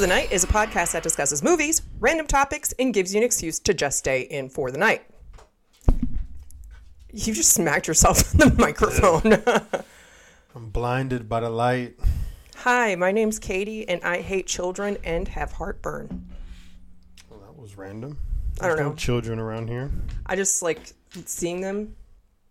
[0.00, 3.22] For the Night is a podcast that discusses movies, random topics, and gives you an
[3.22, 5.02] excuse to just stay in for the night.
[7.12, 9.84] You just smacked yourself on the microphone.
[10.56, 11.98] I'm blinded by the light.
[12.56, 16.30] Hi, my name's Katie, and I hate children and have heartburn.
[17.28, 18.16] Well, that was random.
[18.58, 18.96] I don't There's no know.
[18.96, 19.90] children around here.
[20.24, 20.94] I just like
[21.26, 21.94] seeing them,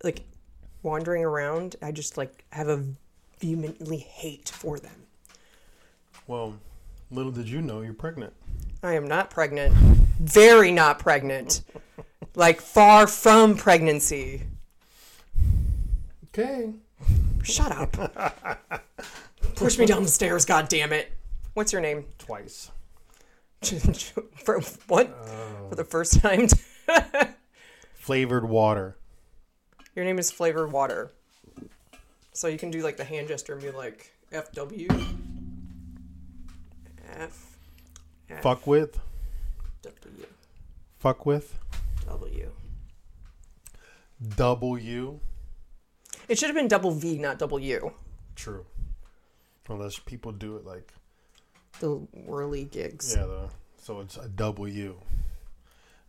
[0.03, 0.21] like
[0.83, 1.77] wandering around.
[1.81, 2.85] I just like have a
[3.39, 5.07] vehemently hate for them.
[6.27, 6.53] Well,
[7.11, 8.33] little did you know you're pregnant.
[8.83, 9.73] I am not pregnant.
[10.19, 11.61] Very not pregnant.
[12.35, 14.43] Like far from pregnancy.
[16.27, 16.71] Okay.
[17.43, 17.97] Shut up.
[19.55, 21.11] Push me down the stairs, god damn it.
[21.55, 22.05] What's your name?
[22.17, 22.71] Twice.
[23.63, 25.09] For what?
[25.69, 26.47] For the first time?
[27.95, 28.95] Flavored water.
[29.95, 31.11] your name is Flavored Water.
[32.31, 34.87] So you can do like the hand gesture and be like FW.
[37.17, 37.57] F
[38.41, 38.99] Fuck with.
[39.83, 40.25] W
[40.99, 41.57] Fuck with.
[42.07, 42.51] W.
[44.35, 45.19] W.
[46.27, 47.93] It should have been double V, not double U.
[48.35, 48.65] True.
[49.67, 50.93] Unless people do it like
[51.79, 51.89] The
[52.25, 53.15] whirly gigs.
[53.15, 53.49] yeah, the,
[53.81, 54.95] so it's a W,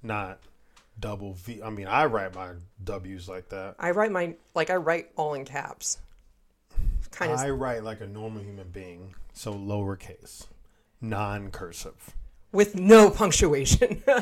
[0.02, 0.38] not
[0.98, 1.62] double V.
[1.62, 3.76] I mean, I write my W's like that.
[3.78, 5.98] I write my like I write all in caps.
[7.10, 10.46] Kind of I write like a normal human being, so lowercase,
[11.00, 12.14] non-cursive.
[12.52, 14.02] with no punctuation.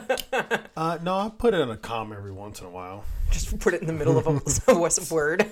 [0.77, 3.75] Uh, no, I put it in a comma every once in a while Just put
[3.75, 4.31] it in the middle of a,
[4.73, 5.45] a word.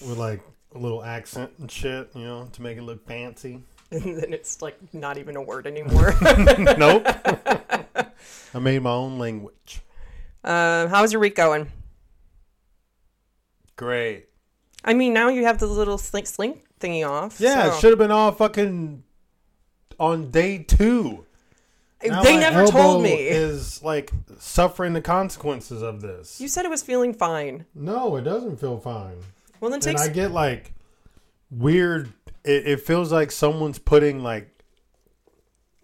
[0.00, 0.40] with like
[0.74, 3.62] a little accent and shit, you know, to make it look fancy.
[3.90, 6.14] and then it's like not even a word anymore.
[6.78, 7.04] nope.
[8.54, 9.82] I made my own language.
[10.44, 11.70] um, how's your week going?
[13.76, 14.28] Great.
[14.84, 17.38] I mean, now you have the little slink slink thingy off.
[17.38, 19.02] Yeah, so- it should have been all fucking
[20.02, 21.24] on day two.
[22.04, 23.12] Now they never told me.
[23.12, 26.40] Is like suffering the consequences of this.
[26.40, 27.64] You said it was feeling fine.
[27.74, 29.18] no, it doesn't feel fine.
[29.60, 29.96] Well, then And.
[29.96, 30.74] I get like
[31.50, 32.12] weird.
[32.44, 34.48] It, it feels like someone's putting like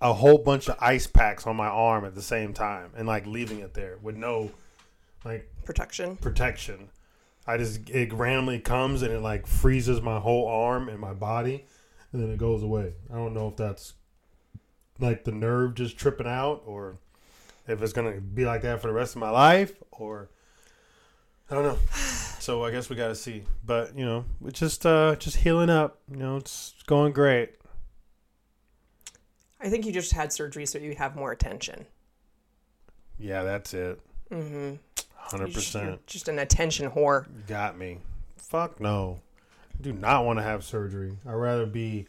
[0.00, 3.24] a whole bunch of ice packs on my arm at the same time and like
[3.26, 4.50] leaving it there with no
[5.24, 6.16] like protection.
[6.16, 6.88] protection.
[7.46, 11.64] I just it randomly comes and it like freezes my whole arm and my body,
[12.12, 12.94] and then it goes away.
[13.12, 13.94] I don't know if that's
[15.00, 16.98] like the nerve just tripping out, or
[17.66, 20.28] if it's gonna be like that for the rest of my life, or
[21.50, 21.78] I don't know.
[22.40, 23.42] So I guess we got to see.
[23.66, 25.98] But you know, it's just uh just healing up.
[26.10, 27.56] You know, it's going great.
[29.60, 31.84] I think you just had surgery so you have more attention.
[33.18, 34.00] Yeah, that's it.
[34.30, 34.76] Mm-hmm.
[35.14, 36.06] Hundred You're just, you're percent.
[36.06, 37.26] just an attention whore.
[37.46, 37.98] Got me.
[38.38, 39.18] Fuck no.
[39.78, 41.18] I do not want to have surgery.
[41.26, 42.06] I'd rather be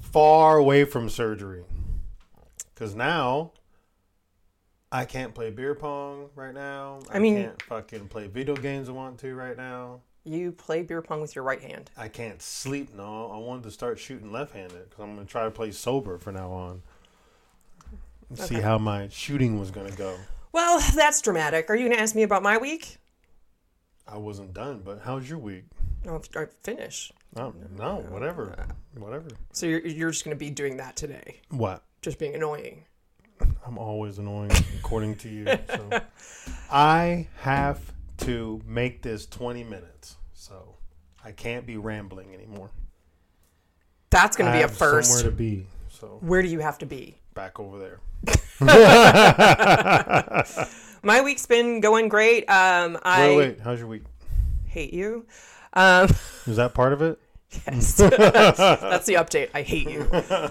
[0.00, 1.62] far away from surgery.
[2.76, 3.52] Because now
[4.92, 7.00] I can't play beer pong right now.
[7.10, 10.02] I mean- can't fucking play video games I want to right now.
[10.24, 11.90] You play beer pong with your right hand.
[11.96, 12.92] I can't sleep.
[12.92, 15.70] No, I wanted to start shooting left handed because I'm going to try to play
[15.70, 16.82] sober from now on.
[18.28, 20.16] And See how my shooting was going to go.
[20.52, 21.70] Well, that's dramatic.
[21.70, 22.98] Are you going to ask me about my week?
[24.06, 25.64] I wasn't done, but how's your week?
[26.08, 27.12] Oh, I finish.
[27.34, 28.54] No, no, whatever.
[28.58, 29.28] Uh, whatever.
[29.52, 31.84] So you're, you're just going to be doing that today, What?
[32.06, 32.84] Just being annoying.
[33.66, 35.44] I'm always annoying, according to you.
[35.68, 35.90] So
[36.70, 37.80] I have
[38.18, 40.14] to make this 20 minutes.
[40.32, 40.76] So
[41.24, 42.70] I can't be rambling anymore.
[44.10, 45.10] That's going to be a first.
[45.10, 45.66] Somewhere to be.
[45.88, 47.18] So Where do you have to be?
[47.34, 47.98] back over there.
[51.02, 52.48] My week's been going great.
[52.48, 53.60] Um, I Wait, wait.
[53.60, 54.04] How's your week?
[54.68, 55.26] hate you.
[55.72, 56.04] Um,
[56.46, 57.18] Is that part of it?
[57.66, 59.50] yes, that's the update.
[59.54, 60.08] I hate you.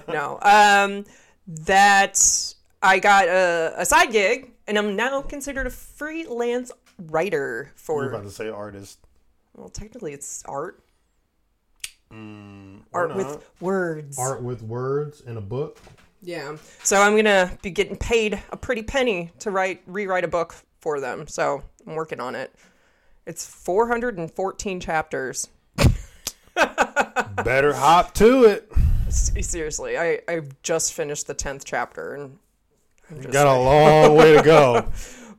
[0.07, 1.05] No, um,
[1.47, 8.03] that I got a, a side gig, and I'm now considered a freelance writer for.
[8.03, 8.17] You're for.
[8.17, 8.99] about to say artist.
[9.55, 10.81] Well, technically, it's art.
[12.11, 13.17] Mm, Art not.
[13.17, 14.17] with words.
[14.19, 15.79] art with words in a book.
[16.21, 16.55] Yeah.
[16.83, 20.99] So I'm gonna be getting paid a pretty penny to write rewrite a book for
[20.99, 21.27] them.
[21.27, 22.53] So I'm working on it.
[23.25, 25.47] It's 414 chapters.
[26.55, 28.71] Better hop to it.
[29.09, 32.37] Seriously, I I've just finished the 10th chapter and
[33.09, 34.89] I'm just Got a long way to go.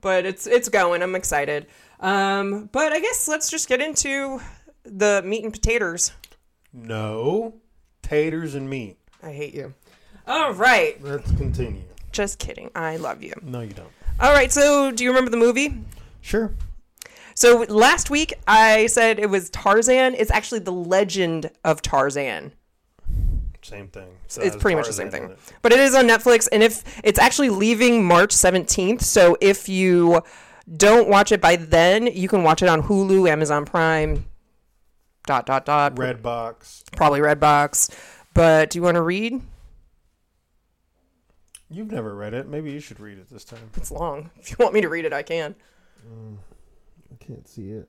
[0.01, 1.03] but it's it's going.
[1.03, 1.67] I'm excited.
[2.01, 4.41] Um, but I guess let's just get into
[4.85, 6.13] the meat and potatoes.
[6.73, 7.55] No,
[8.03, 8.99] taters and meat.
[9.23, 9.75] I hate you.
[10.27, 11.03] All right.
[11.03, 11.83] Let's continue.
[12.13, 12.71] Just kidding.
[12.75, 13.33] I love you.
[13.43, 13.89] No, you don't.
[14.21, 14.53] All right.
[14.53, 15.79] So, do you remember the movie?
[16.21, 16.55] Sure.
[17.35, 20.15] So last week I said it was Tarzan.
[20.15, 22.53] It's actually the Legend of Tarzan.
[23.67, 24.09] Same thing.
[24.29, 25.25] So it's pretty much the same thing.
[25.25, 25.39] it.
[25.63, 30.23] But it is on Netflix, and if it's actually leaving March 17th, so if you
[30.77, 34.27] don't watch it by then, you can watch it on Hulu, Amazon Prime,
[35.27, 36.85] dot dot dot, Redbox.
[36.97, 37.91] probably Redbox.
[38.35, 39.41] But do you want to read?
[41.69, 42.47] You've never read it.
[42.47, 43.71] Maybe you should read it this time.
[43.77, 44.31] It's long.
[44.39, 45.57] If you want me to read it, I can.
[46.07, 46.37] Mm,
[47.13, 47.89] I can't see it.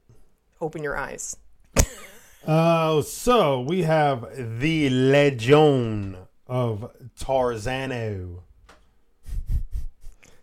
[0.62, 1.38] Open your eyes.
[2.48, 4.26] Uh, so we have
[4.60, 6.16] the Legion
[6.48, 6.90] of
[7.20, 8.40] Tarzano.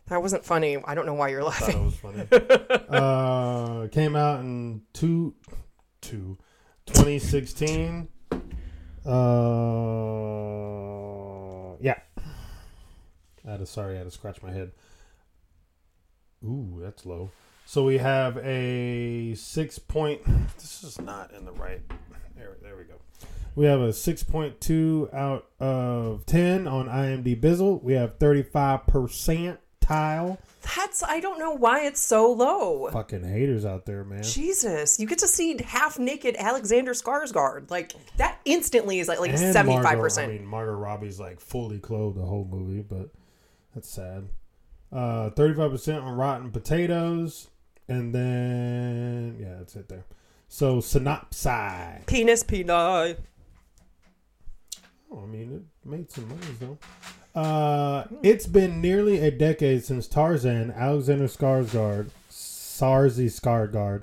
[0.08, 0.76] That wasn't funny.
[0.84, 1.82] I don't know why you're laughing.
[1.82, 2.26] was funny.
[2.90, 5.34] uh, came out in two,
[6.02, 6.36] two,
[6.84, 8.08] 2016.
[8.30, 9.08] Uh,
[11.80, 12.00] yeah.
[13.46, 14.72] I had to, sorry, I had to scratch my head.
[16.44, 17.30] Ooh, that's low.
[17.66, 20.22] So we have a six point.
[20.58, 21.80] This is not in the right.
[22.36, 22.94] There, there we go.
[23.56, 27.80] We have a 6.2 out of 10 on IMDb Bizzle.
[27.84, 30.38] We have 35% tile.
[30.76, 32.88] That's I don't know why it's so low.
[32.90, 34.22] Fucking haters out there, man.
[34.22, 37.70] Jesus, you get to see half naked Alexander Skarsgård.
[37.70, 40.32] Like that instantly is like like seventy five percent.
[40.32, 43.10] I mean, Margot Robbie's like fully clothed the whole movie, but
[43.74, 44.28] that's sad.
[44.90, 47.48] Uh, 35% on Rotten Potatoes.
[47.88, 50.04] And then, yeah, that's it there.
[50.48, 52.04] So, synopsis.
[52.06, 53.16] Penis peni.
[55.14, 56.78] Oh, I mean, it made some money though.
[57.34, 64.02] Uh, it's been nearly a decade since Tarzan, Alexander Skarsgård, Sarzy Skarsgård,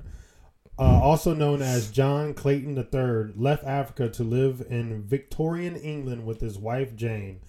[0.77, 6.41] uh, also known as John Clayton III, left Africa to live in Victorian England with
[6.41, 7.41] his wife Jane,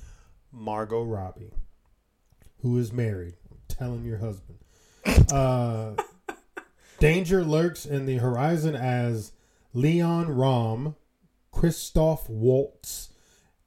[0.52, 1.52] Margot Robbie,
[2.60, 3.34] who is married.
[3.50, 4.58] I'm telling your husband.
[5.32, 5.94] Uh,
[7.02, 9.32] danger lurks in the horizon as
[9.74, 10.94] Leon Rom,
[11.50, 13.10] Christoph Waltz,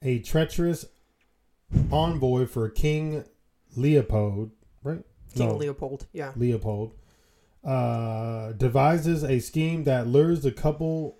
[0.00, 0.86] a treacherous
[1.92, 3.24] envoy for King
[3.76, 4.52] Leopold,
[4.82, 5.04] right?
[5.34, 6.06] King No, Leopold.
[6.14, 6.32] Yeah.
[6.34, 6.94] Leopold,
[7.62, 11.18] uh, devises a scheme that lures the couple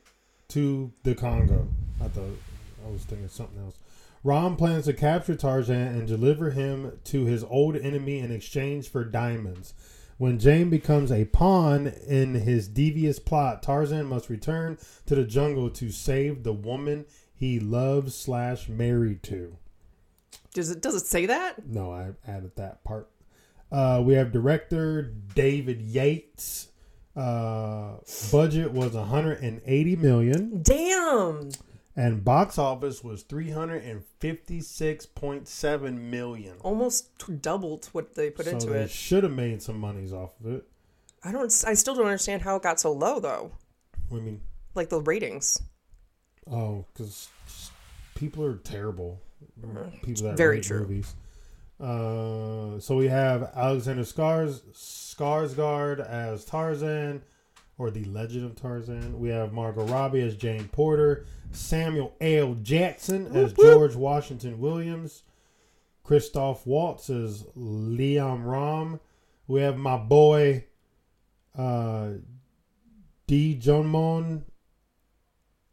[0.49, 1.69] to the Congo.
[2.03, 2.39] I thought
[2.87, 3.77] I was thinking something else.
[4.25, 9.05] Rom plans to capture Tarzan and deliver him to his old enemy in exchange for
[9.05, 9.75] diamonds.
[10.19, 15.69] When Jane becomes a pawn in his devious plot, Tarzan must return to the jungle
[15.71, 17.05] to save the woman
[17.35, 19.59] he loves slash married to.
[20.55, 21.67] Does it does it say that?
[21.67, 23.11] No, I added that part.
[23.71, 25.03] Uh, we have director
[25.35, 26.69] David Yates.
[27.15, 27.97] Uh,
[28.31, 31.51] budget was 180 million, Damn.
[31.97, 36.57] And box office was 356.7 million.
[36.63, 37.09] Almost
[37.43, 38.91] doubled what they put so into they it.
[38.91, 40.65] should have made some monies off of it.
[41.25, 41.51] I don't.
[41.67, 43.53] I still don't understand how it got so low though.
[44.13, 44.41] I mean,
[44.75, 45.61] Like the ratings.
[46.51, 47.29] oh, because
[48.15, 49.21] people are terrible.
[50.03, 50.81] People that Very rate true.
[50.81, 51.15] movies.
[51.81, 57.23] Uh, so we have Alexander Skars Skarsgård as Tarzan,
[57.79, 59.19] or the Legend of Tarzan.
[59.19, 62.55] We have Margot Robbie as Jane Porter, Samuel L.
[62.63, 63.75] Jackson as Whoop, whoop.
[63.75, 65.23] George Washington Williams,
[66.03, 69.01] Christoph Waltz as Liam Rom.
[69.47, 70.65] We have my boy,
[71.57, 72.13] uh,
[73.27, 73.59] D.
[73.61, 74.43] Jonmon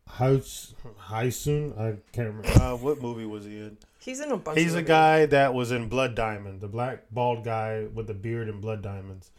[0.07, 0.75] House
[1.07, 1.79] Hysun.
[1.79, 2.49] I can't remember.
[2.61, 3.77] Uh, what movie was he in?
[3.99, 4.59] He's in a bunch.
[4.59, 4.87] He's of a movies.
[4.89, 8.81] guy that was in Blood Diamond, the black bald guy with the beard and Blood
[8.81, 9.31] Diamonds.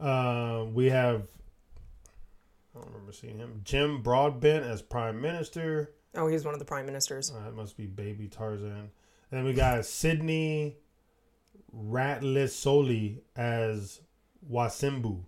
[0.00, 1.26] Uh, we have,
[2.78, 3.60] I don't remember seeing him.
[3.64, 5.94] Jim Broadbent as Prime Minister.
[6.14, 7.30] Oh, he's one of the prime ministers.
[7.30, 8.90] Uh, that must be Baby Tarzan.
[9.30, 10.76] And we got Sydney
[11.76, 14.00] Ratlisoli as
[14.50, 15.24] Wasimbu.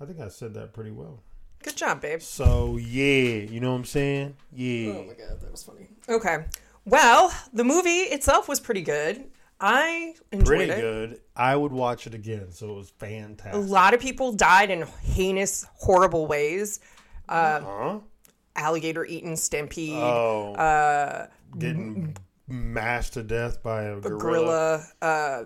[0.00, 1.22] I think I said that pretty well.
[1.62, 2.22] Good job, babe.
[2.22, 4.36] So yeah, you know what I'm saying?
[4.52, 4.92] Yeah.
[4.92, 5.88] Oh my god, that was funny.
[6.08, 6.44] Okay.
[6.84, 9.30] Well, the movie itself was pretty good.
[9.60, 10.80] I enjoyed Pretty it.
[10.80, 11.20] good.
[11.36, 13.54] I would watch it again, so it was fantastic.
[13.54, 16.80] A lot of people died in heinous, horrible ways.
[17.28, 17.98] Uh, Huh?
[18.56, 19.94] alligator eaten stampede.
[19.96, 21.26] Oh, uh,
[21.58, 22.16] getting
[22.48, 24.18] mashed to death by a gorilla.
[24.18, 24.84] gorilla.
[25.00, 25.44] Uh,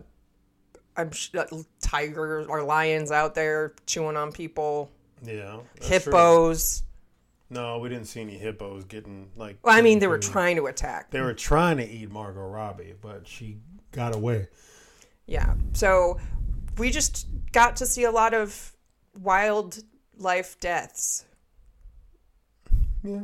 [0.96, 1.44] I'm sh- uh,
[1.80, 4.90] tigers or lions out there chewing on people.
[5.22, 6.12] Yeah, that's true.
[6.12, 6.82] Hippos.
[7.50, 9.58] No, we didn't see any hippos getting like.
[9.62, 11.10] Well, I mean, they were trying to attack.
[11.10, 13.58] They were trying to eat Margot Robbie, but she
[13.94, 14.48] got away.
[15.26, 15.54] Yeah.
[15.72, 16.18] So
[16.76, 18.72] we just got to see a lot of
[19.20, 21.24] wildlife deaths.
[23.02, 23.22] Yeah,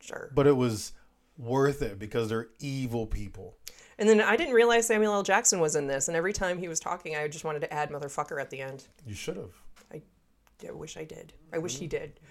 [0.00, 0.30] Sure.
[0.34, 0.92] but it was
[1.36, 3.56] worth it because they're evil people.
[3.98, 5.22] And then I didn't realize Samuel L.
[5.22, 7.90] Jackson was in this, and every time he was talking, I just wanted to add
[7.90, 8.86] motherfucker at the end.
[9.06, 9.52] You should have.
[9.92, 11.32] I wish I did.
[11.54, 12.12] I wish he did.
[12.20, 12.26] You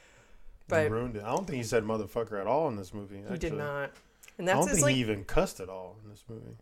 [0.68, 1.24] But ruined it.
[1.24, 3.24] I don't think he said motherfucker at all in this movie.
[3.28, 3.92] he did not.
[4.38, 4.94] And I don't his think like.
[4.96, 6.56] he even cussed at all in this movie.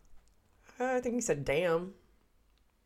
[0.80, 1.94] Uh, I think he said "damn."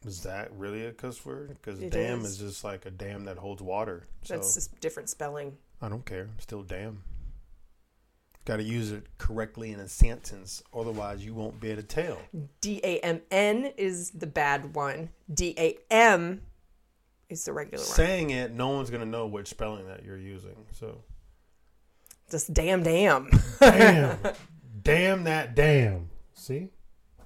[0.05, 1.51] Is that really a cuss word?
[1.61, 2.33] Because It dam is.
[2.33, 4.09] is just like a dam that holds water.
[4.25, 5.57] So That's just different spelling.
[5.81, 6.29] I don't care.
[6.39, 7.05] Still dam.
[8.45, 12.19] Got to use it correctly in a sentence, otherwise you won't be able to tell.
[12.61, 15.11] D A M N is the bad one.
[15.33, 16.43] D A M
[17.29, 17.95] is the regular one.
[17.95, 20.67] Saying it, no one's gonna know which spelling that you're using.
[20.73, 21.03] So
[22.29, 23.31] Just damn, damn.
[23.61, 24.19] damn,
[24.83, 26.11] damn that damn.
[26.35, 26.71] See,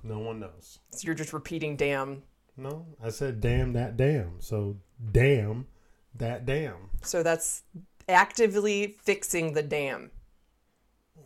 [0.07, 0.79] no one knows.
[0.93, 2.23] So you're just repeating damn.
[2.57, 4.41] No, I said damn that damn.
[4.41, 4.77] So
[5.13, 5.67] damn
[6.15, 6.91] that damn.
[7.03, 7.63] So that's
[8.09, 10.11] actively fixing the dam.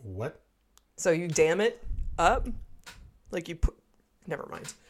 [0.02, 0.40] What?
[0.96, 1.82] So you dam it
[2.18, 2.48] up,
[3.30, 3.74] like you put.
[4.26, 4.72] Never mind.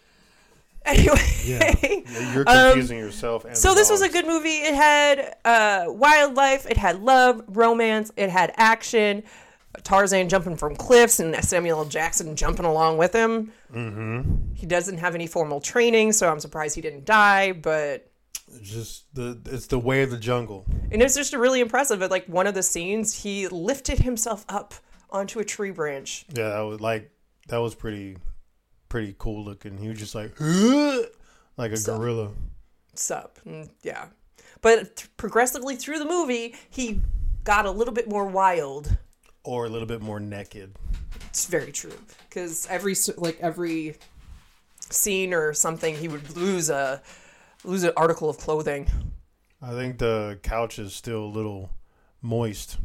[0.87, 1.75] Anyway, Yeah,
[2.33, 3.45] you're Um, confusing yourself.
[3.45, 4.49] And so this was a good movie.
[4.63, 9.23] It had uh, wildlife, it had love, romance, it had action.
[9.83, 11.85] Tarzan jumping from cliffs and Samuel L.
[11.85, 13.53] Jackson jumping along with him.
[13.73, 14.55] Mm-hmm.
[14.55, 17.53] He doesn't have any formal training, so I'm surprised he didn't die.
[17.53, 18.11] But
[18.49, 20.67] It's just the it's the way of the jungle.
[20.91, 22.03] and it's just really impressive.
[22.03, 24.75] At like one of the scenes, he lifted himself up
[25.09, 26.25] onto a tree branch.
[26.33, 27.11] Yeah, that was like
[27.49, 28.17] that was pretty
[28.89, 29.79] pretty cool looking.
[29.79, 30.33] He was just like
[31.57, 32.31] like a So- gorilla.
[32.95, 33.39] Sup,
[33.83, 34.07] yeah.
[34.63, 37.01] But th- progressively through the movie, he
[37.45, 38.99] got a little bit more wild.
[39.43, 40.77] Or a little bit more naked.
[41.31, 41.95] It's very true
[42.29, 43.97] because every like every
[44.91, 47.01] scene or something, he would lose a
[47.65, 48.87] lose an article of clothing.
[49.63, 51.71] I think the couch is still a little
[52.23, 52.79] moist.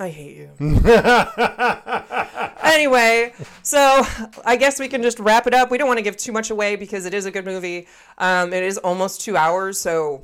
[0.00, 0.50] I hate you.
[2.62, 4.02] anyway, so
[4.44, 5.70] I guess we can just wrap it up.
[5.70, 7.86] We don't want to give too much away because it is a good movie.
[8.18, 10.22] Um, it is almost two hours, so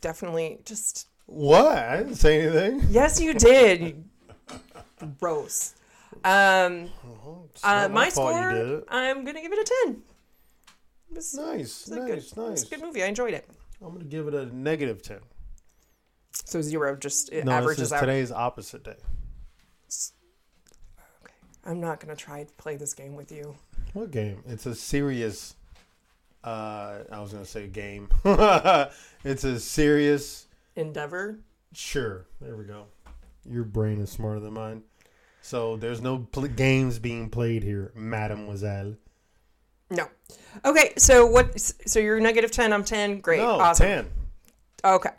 [0.00, 1.76] definitely just What?
[1.76, 2.82] I didn't say anything.
[2.90, 4.04] yes, you did.
[5.20, 5.74] Gross.
[6.24, 6.90] Um,
[7.64, 8.84] uh, my score, You did it.
[8.88, 10.02] I'm gonna give it a ten.
[11.14, 11.98] It's, Nice, it's nice,
[12.32, 12.62] good, nice.
[12.62, 13.02] It's a good movie.
[13.02, 13.46] I enjoyed it.
[13.84, 15.18] I'm gonna give it a negative ten.
[16.32, 18.00] So zero, just it No, this averages is out.
[18.00, 18.96] today's opposite day.
[21.22, 23.54] Okay, I'm not gonna try to play this game with you.
[23.92, 24.42] What game?
[24.46, 25.54] It's a serious.
[26.44, 28.08] Uh, I was gonna say game.
[29.24, 30.46] it's a serious.
[30.76, 31.38] Endeavor.
[31.72, 32.26] Sure.
[32.40, 32.86] There we go.
[33.48, 34.82] Your brain is smarter than mine.
[35.42, 38.94] So there's no pl- games being played here, Mademoiselle.
[39.90, 40.08] No.
[40.64, 41.60] Okay, so what?
[41.60, 42.72] So you're negative ten.
[42.72, 43.20] I'm ten.
[43.20, 43.40] Great.
[43.40, 43.86] no, awesome.
[43.86, 44.10] ten.
[44.84, 45.10] Okay.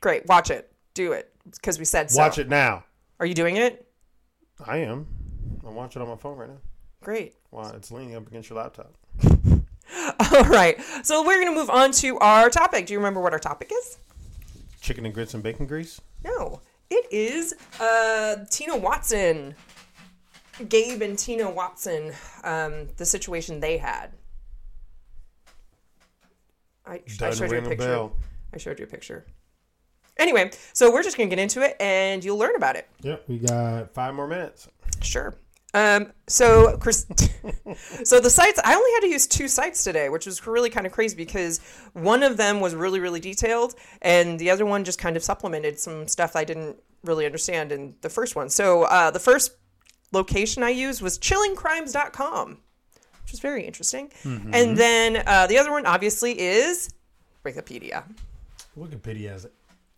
[0.00, 0.26] Great.
[0.26, 0.72] Watch it.
[0.94, 2.20] Do it because we said so.
[2.20, 2.84] Watch it now.
[3.20, 3.86] Are you doing it?
[4.66, 5.06] I am.
[5.66, 6.58] I'm watching it on my phone right now.
[7.02, 7.34] Great.
[7.50, 8.92] Wow, it's leaning up against your laptop.
[10.32, 10.76] All right.
[11.02, 12.86] So we're gonna move on to our topic.
[12.86, 13.98] Do you remember what our topic is?
[14.80, 16.00] Chicken and grits and bacon grease.
[16.24, 16.60] No.
[17.10, 19.54] Is uh, Tina Watson.
[20.68, 22.12] Gabe and Tina Watson.
[22.44, 24.12] Um, the situation they had.
[26.86, 27.76] I, I showed you a picture.
[27.76, 28.16] bell.
[28.52, 29.26] I showed you a picture.
[30.18, 32.88] Anyway, so we're just gonna get into it, and you'll learn about it.
[33.02, 34.68] Yep, we got five more minutes.
[35.00, 35.34] Sure.
[35.72, 37.06] Um, so, Chris,
[38.04, 40.86] so the sites I only had to use two sites today, which was really kind
[40.86, 41.60] of crazy because
[41.92, 45.78] one of them was really, really detailed, and the other one just kind of supplemented
[45.78, 48.48] some stuff I didn't really understand in the first one.
[48.50, 49.52] So, uh, the first
[50.12, 52.58] location I used was chillingcrimes.com,
[53.22, 54.10] which is very interesting.
[54.24, 56.90] And then uh, the other one, obviously, is
[57.44, 58.04] Wikipedia.
[58.78, 59.46] Wikipedia has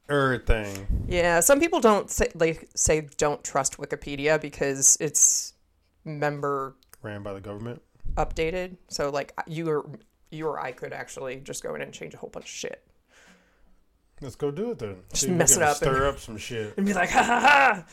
[0.08, 0.86] everything.
[1.08, 5.54] Yeah, some people don't say like say don't trust Wikipedia because it's
[6.04, 7.82] member Ran by the government.
[8.16, 8.76] updated.
[8.88, 9.90] So like you or
[10.30, 12.84] you or I could actually just go in and change a whole bunch of shit
[14.22, 14.96] Let's go do it then.
[15.10, 16.74] Just See mess it up and- Stir up some shit.
[16.76, 17.84] and be like, ha ha ha!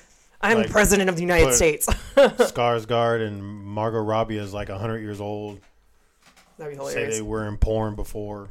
[0.41, 1.86] I'm Like, president of the United States.
[2.15, 5.59] Skarsgård and Margot Robbie is like 100 years old.
[6.57, 7.13] That'd be hilarious.
[7.13, 8.48] Say they were in porn before.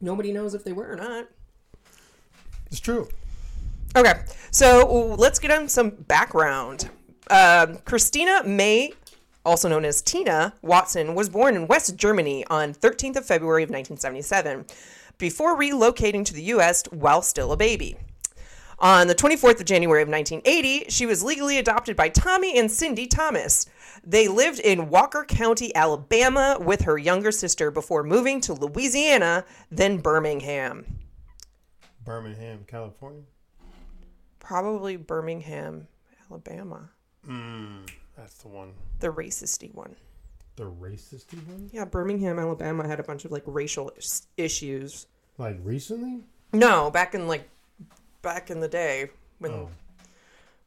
[0.00, 1.28] Nobody knows if they were or not.
[2.70, 3.08] It's true.
[3.96, 6.90] Okay, so let's get on some background.
[7.30, 8.92] Um, Christina Mae,
[9.44, 13.70] also known as Tina Watson, was born in West Germany on 13th of February of
[13.70, 14.66] 1977,
[15.18, 16.84] before relocating to the U.S.
[16.90, 17.96] while still a baby.
[18.80, 23.08] On the 24th of January of 1980, she was legally adopted by Tommy and Cindy
[23.08, 23.66] Thomas.
[24.04, 29.98] They lived in Walker County, Alabama, with her younger sister before moving to Louisiana, then
[29.98, 30.86] Birmingham.
[32.04, 33.24] Birmingham, California.
[34.38, 35.88] Probably Birmingham,
[36.30, 36.90] Alabama.
[37.28, 38.74] Mm, that's the one.
[39.00, 39.96] The racisty one.
[40.58, 41.70] The racist one?
[41.72, 45.06] Yeah, Birmingham, Alabama had a bunch of like racial is- issues.
[45.38, 46.24] Like recently?
[46.52, 47.48] No, back in like
[48.22, 49.68] back in the day when Oh.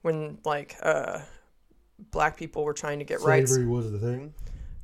[0.01, 1.19] when like uh,
[2.11, 3.69] black people were trying to get Slavery rights.
[3.69, 4.33] was the thing.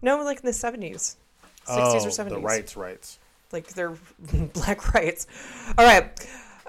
[0.02, 1.16] No, like in the seventies,
[1.66, 2.40] sixties Oh, or seventies.
[2.42, 3.20] The rights, rights.
[3.52, 3.94] like their
[4.54, 5.26] black rights.
[5.78, 6.12] All right.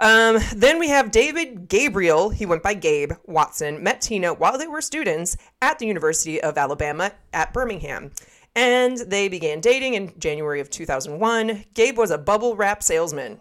[0.00, 2.30] Um, then we have David Gabriel.
[2.30, 3.82] He went by Gabe Watson.
[3.82, 8.12] Met Tina while they were students at the University of Alabama at Birmingham.
[8.58, 11.64] And they began dating in January of 2001.
[11.74, 13.38] Gabe was a bubble wrap salesman.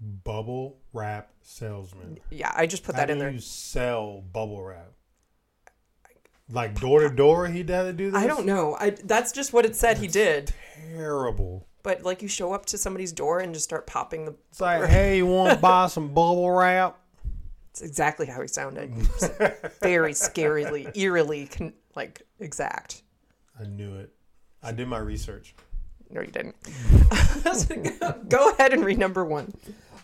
[0.00, 2.18] Bubble wrap salesman.
[2.28, 3.30] Yeah, I just put How that in there.
[3.30, 4.90] you sell bubble wrap?
[6.50, 8.20] Like door to door, he'd have to do this.
[8.20, 8.76] I don't know.
[8.80, 10.52] I that's just what it said he did.
[10.74, 11.68] Terrible.
[11.84, 14.90] But like you show up to somebody's door and just start popping the It's like,
[14.90, 16.98] hey, you want to buy some bubble wrap?
[17.70, 18.92] It's exactly how he sounded.
[19.80, 21.48] Very scarily, eerily,
[21.94, 23.04] like exact.
[23.60, 24.10] I knew it.
[24.62, 25.54] I did my research.
[26.10, 26.56] No, you didn't.
[28.28, 29.54] Go ahead and read number one.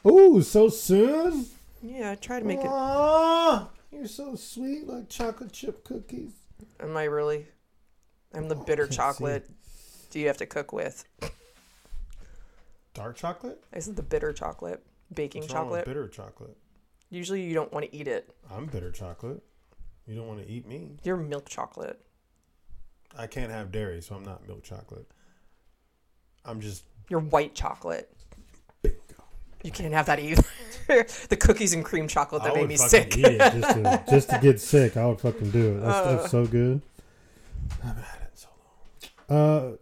[0.07, 1.47] Ooh, so soon?
[1.83, 2.67] Yeah, I try to make it.
[2.67, 6.33] Aw, you're so sweet, like chocolate chip cookies.
[6.81, 7.47] Am I really?
[8.35, 8.97] I'm the oh, bitter can't see.
[8.97, 9.51] chocolate.
[10.11, 11.05] Do you have to cook with?
[12.95, 13.63] Dark chocolate?
[13.75, 15.87] I said the bitter chocolate, baking What's wrong with chocolate.
[15.87, 16.57] bitter chocolate.
[17.11, 18.35] Usually you don't want to eat it.
[18.51, 19.43] I'm bitter chocolate.
[20.07, 20.97] You don't want to eat me.
[21.03, 22.01] You're milk chocolate.
[23.19, 25.07] I can't have dairy, so I'm not milk chocolate.
[26.45, 28.11] I'm just You're white chocolate.
[28.83, 28.97] bingo.
[29.65, 30.43] You can't have that either.
[31.29, 33.17] the cookies and cream chocolate that I made would me fucking sick.
[33.19, 34.97] eat it just to, just to get sick.
[34.97, 35.81] I would fucking do it.
[35.81, 36.19] That Uh.
[36.19, 36.83] stuff's so good.
[37.83, 38.49] I haven't had it in so
[39.31, 39.73] long.
[39.73, 39.77] Uh,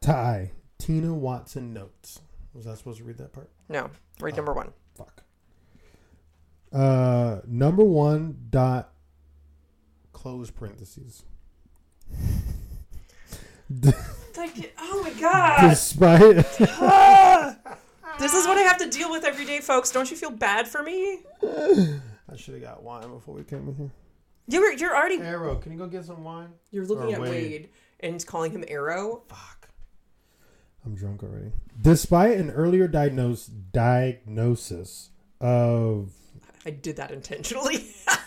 [0.00, 2.20] Ty Tina Watson notes.
[2.54, 3.48] Was I supposed to read that part?
[3.68, 3.90] no,
[4.20, 4.72] read number one.
[4.96, 5.22] Fuck.
[6.72, 8.92] Uh, number one dot
[10.12, 11.24] close parentheses.
[14.36, 15.68] Like, oh my god.
[15.70, 16.36] Despite
[18.18, 19.90] This is what I have to deal with every day, folks.
[19.90, 21.20] Don't you feel bad for me?
[21.42, 23.90] I should have got wine before we came in here.
[24.46, 26.50] You're you're already Arrow, can you go get some wine?
[26.70, 27.30] you're looking Or at Wade.
[27.32, 27.68] Wade
[28.00, 29.22] and calling him Arrow.
[29.28, 29.68] Fuck.
[30.84, 31.52] I'm drunk already.
[31.80, 36.10] Despite an earlier diagnose, diagnosis of
[36.66, 37.86] I did that intentionally.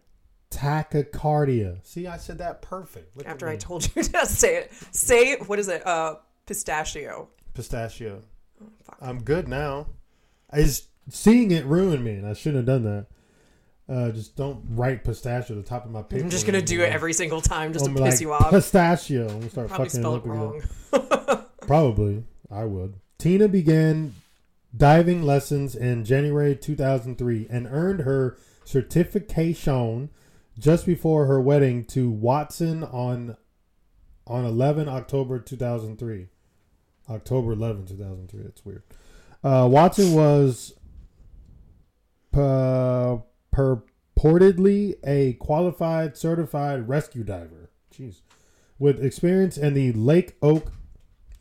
[0.50, 1.78] tachycardia.
[1.86, 3.16] See, I said that perfect.
[3.16, 5.86] Look After I told you to say it, say what is it?
[5.86, 7.30] Uh, pistachio.
[7.54, 8.24] pistachio.
[8.84, 8.98] fuck.
[9.00, 9.86] I'm good now.
[10.50, 13.06] I just seeing it ruined me, and I shouldn't have done that.
[13.92, 16.22] Uh, just don't write pistachio at the top of my paper.
[16.24, 18.50] I'm just gonna do it every single time just to I'm piss like, you off.
[18.50, 19.28] Pistachio.
[19.28, 21.28] I'm gonna start Probably fucking spell it it up again.
[21.30, 21.44] wrong.
[21.60, 22.94] Probably, I would.
[23.18, 24.14] Tina began
[24.74, 30.08] diving lessons in January 2003 and earned her certification
[30.58, 33.36] just before her wedding to Watson on
[34.26, 36.28] on 11 October 2003.
[37.10, 38.42] October 11, 2003.
[38.42, 38.82] That's weird.
[39.44, 40.72] Uh, Watson was
[42.30, 43.22] pu-
[43.54, 47.70] purportedly a qualified certified rescue diver.
[47.92, 48.20] Jeez.
[48.78, 50.72] With experience in the Lake Oak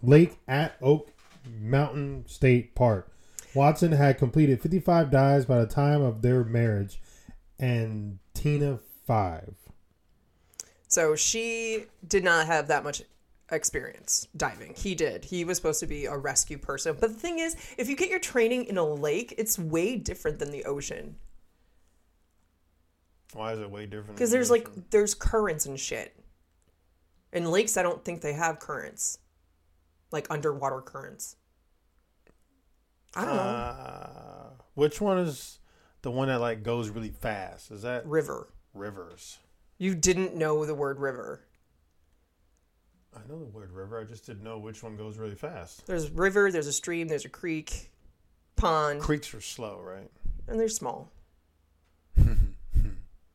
[0.03, 1.11] Lake at Oak
[1.59, 3.11] Mountain State Park.
[3.53, 7.01] Watson had completed 55 dives by the time of their marriage
[7.59, 9.53] and Tina 5.
[10.87, 13.03] So she did not have that much
[13.51, 14.73] experience diving.
[14.75, 15.25] He did.
[15.25, 16.95] He was supposed to be a rescue person.
[16.99, 20.39] But the thing is, if you get your training in a lake, it's way different
[20.39, 21.15] than the ocean.
[23.33, 24.15] Why is it way different?
[24.15, 26.15] Because there's like there's currents and shit.
[27.33, 29.17] In lakes, I don't think they have currents,
[30.11, 31.37] like underwater currents.
[33.15, 33.41] I don't know.
[33.41, 35.59] Uh, which one is
[36.01, 37.71] the one that like goes really fast?
[37.71, 38.47] Is that River.
[38.73, 39.37] rivers?
[39.77, 41.45] You didn't know the word river.
[43.15, 43.99] I know the word river.
[43.99, 45.85] I just didn't know which one goes really fast.
[45.85, 46.51] There's river.
[46.51, 47.07] There's a stream.
[47.07, 47.89] There's a creek,
[48.55, 50.09] pond, Creeks are slow, right?
[50.47, 51.11] and they're small.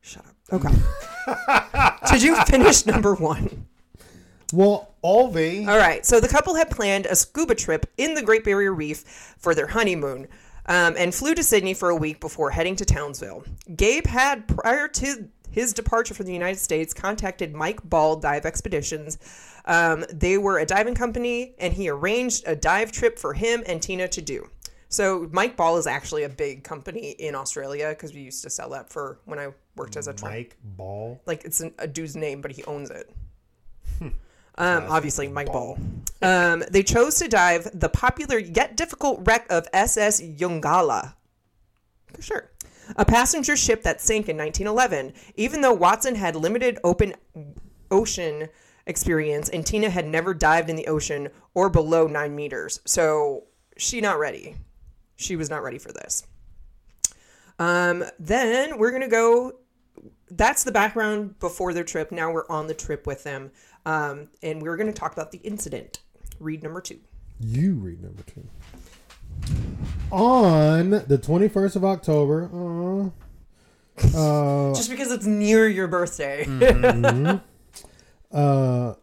[0.07, 0.35] Shut up.
[0.53, 2.01] Okay.
[2.11, 3.67] Did you finish number one?
[4.53, 5.67] Well, Alvey.
[5.67, 6.05] All right.
[6.05, 8.99] So the couple had planned a scuba trip in the Great Barrier Reef
[9.37, 10.29] for their honeymoon
[10.67, 13.43] um, and flew to Sydney for a week before heading to Townsville.
[13.75, 19.17] Gabe had, prior to his departure from the United States, contacted Mike Ball Dive Expeditions.
[19.65, 23.81] Um, they were a diving company, and he arranged a dive trip for him and
[23.81, 24.49] Tina to do.
[24.89, 28.69] So Mike Ball is actually a big company in Australia because we used to sell
[28.69, 31.19] that for when I worked as a tra- Mike Ball.
[31.25, 33.11] like it's an, a dude's name, but he owns it.
[34.57, 35.77] Um, obviously, Mike Ball.
[36.21, 41.13] Um, they chose to dive the popular yet difficult wreck of SS Yongala.
[42.13, 42.51] For sure.
[42.95, 45.13] a passenger ship that sank in 1911.
[45.35, 47.13] Even though Watson had limited open
[47.91, 48.47] ocean
[48.87, 53.43] experience and Tina had never dived in the ocean or below nine meters, so
[53.77, 54.55] she not ready.
[55.17, 56.25] She was not ready for this.
[57.59, 59.59] Um, then we're gonna go.
[60.29, 62.11] That's the background before their trip.
[62.11, 63.51] Now we're on the trip with them,
[63.85, 65.99] um, and we're gonna talk about the incident.
[66.39, 66.99] Read number two.
[67.39, 68.47] You read number two.
[70.11, 73.11] On the 21st of October, aw,
[74.15, 76.45] uh, Just because it's near your birthday.
[78.31, 78.93] uh,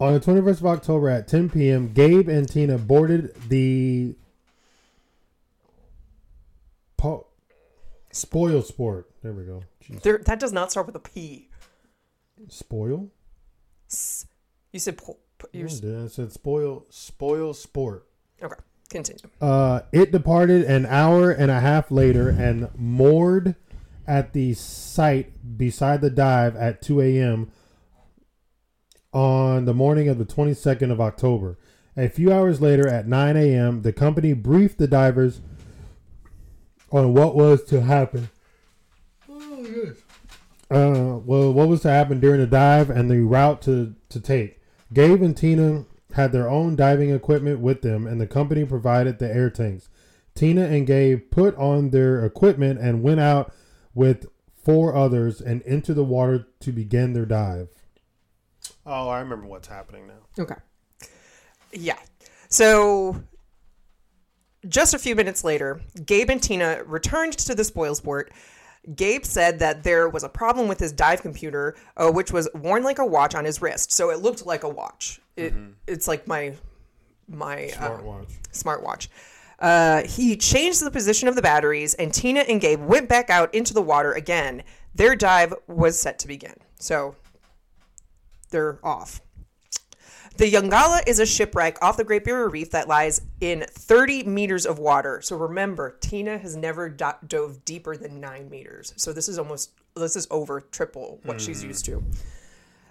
[0.00, 4.14] on the 21st of October at 10 p.m., Gabe and Tina boarded the
[7.02, 7.26] po-
[8.12, 9.10] Spoil Sport.
[9.22, 9.62] There we go.
[9.82, 10.02] Jeez.
[10.02, 11.48] there, that does not start with a P.
[12.48, 13.10] Spoil?
[13.90, 14.26] S-
[14.72, 16.04] You said po- po- I.
[16.04, 18.06] I said spoil, spoil sport.
[18.42, 18.54] okay.
[18.90, 19.22] Continue.
[19.40, 23.54] Uh, it departed an hour and a half later and moored
[24.06, 27.50] at the site beside the dive at 2 a.m.
[29.12, 31.58] on the morning of the 22nd of October.
[31.96, 35.40] A few hours later at 9 a.m., the company briefed the divers
[36.92, 38.28] on what was to happen.
[39.28, 39.96] Oh, yes.
[40.70, 44.60] Uh, well, what was to happen during the dive and the route to, to take.
[44.92, 49.34] Gabe and Tina had their own diving equipment with them, and the company provided the
[49.34, 49.88] air tanks.
[50.34, 53.52] Tina and Gabe put on their equipment and went out
[53.94, 54.26] with
[54.62, 57.68] four others and into the water to begin their dive.
[58.86, 60.42] Oh, I remember what's happening now.
[60.42, 60.54] Okay.
[61.72, 61.98] Yeah.
[62.48, 63.22] So
[64.68, 68.32] just a few minutes later, Gabe and Tina returned to the spoil sport.
[68.96, 72.82] Gabe said that there was a problem with his dive computer, uh, which was worn
[72.82, 73.92] like a watch on his wrist.
[73.92, 75.20] So it looked like a watch.
[75.36, 75.54] It,
[75.86, 76.54] It's like my
[77.28, 78.28] my uh, Smartwatch.
[78.52, 79.08] smartwatch.
[79.58, 83.54] Uh, he changed the position of the batteries, and Tina and Gabe went back out
[83.54, 84.64] into the water again.
[84.94, 86.54] Their dive was set to begin.
[86.80, 87.14] So
[88.50, 89.20] they're off.
[90.36, 94.64] The Yongala is a shipwreck off the Great Barrier Reef that lies in 30 meters
[94.64, 95.20] of water.
[95.22, 98.94] So remember, Tina has never do- dove deeper than nine meters.
[98.96, 102.02] So this is almost this is over triple what she's used to.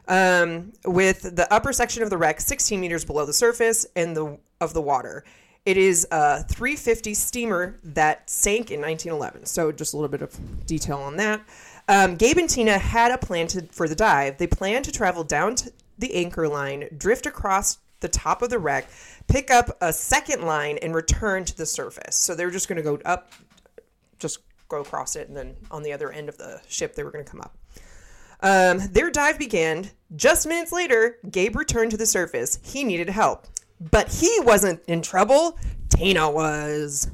[0.08, 4.38] Um, with the upper section of the wreck 16 meters below the surface and the
[4.60, 5.24] of the water.
[5.66, 9.46] It is a 350 steamer that sank in 1911.
[9.46, 11.42] So just a little bit of detail on that.
[11.88, 14.38] Um, Gabe and Tina had a plan to, for the dive.
[14.38, 18.60] They planned to travel down to the anchor line, drift across the top of the
[18.60, 18.90] wreck,
[19.28, 22.16] pick up a second line, and return to the surface.
[22.16, 23.32] So they were just going to go up,
[24.20, 27.12] just go across it, and then on the other end of the ship, they were
[27.12, 27.56] going to come up.
[28.42, 29.92] Um, their dive began.
[30.16, 32.60] Just minutes later, Gabe returned to the surface.
[32.64, 33.46] He needed help.
[33.80, 35.58] But he wasn't in trouble.
[35.90, 37.10] Tina was.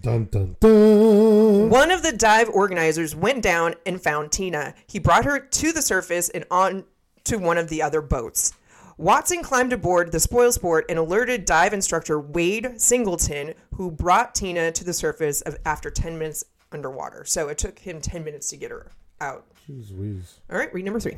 [0.00, 1.68] Dun dun dun.
[1.68, 4.74] One of the dive organizers went down and found Tina.
[4.86, 6.84] He brought her to the surface and on
[7.30, 8.54] to one of the other boats.
[8.98, 14.72] Watson climbed aboard the spoil sport and alerted dive instructor Wade Singleton, who brought Tina
[14.72, 17.24] to the surface of, after 10 minutes underwater.
[17.24, 18.90] So it took him 10 minutes to get her
[19.20, 19.46] out.
[19.68, 20.40] Jeez Louise.
[20.50, 21.16] All right, read number three.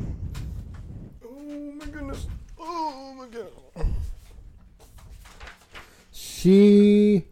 [1.25, 2.27] Oh my goodness.
[2.61, 3.87] Oh my god.
[6.13, 7.25] She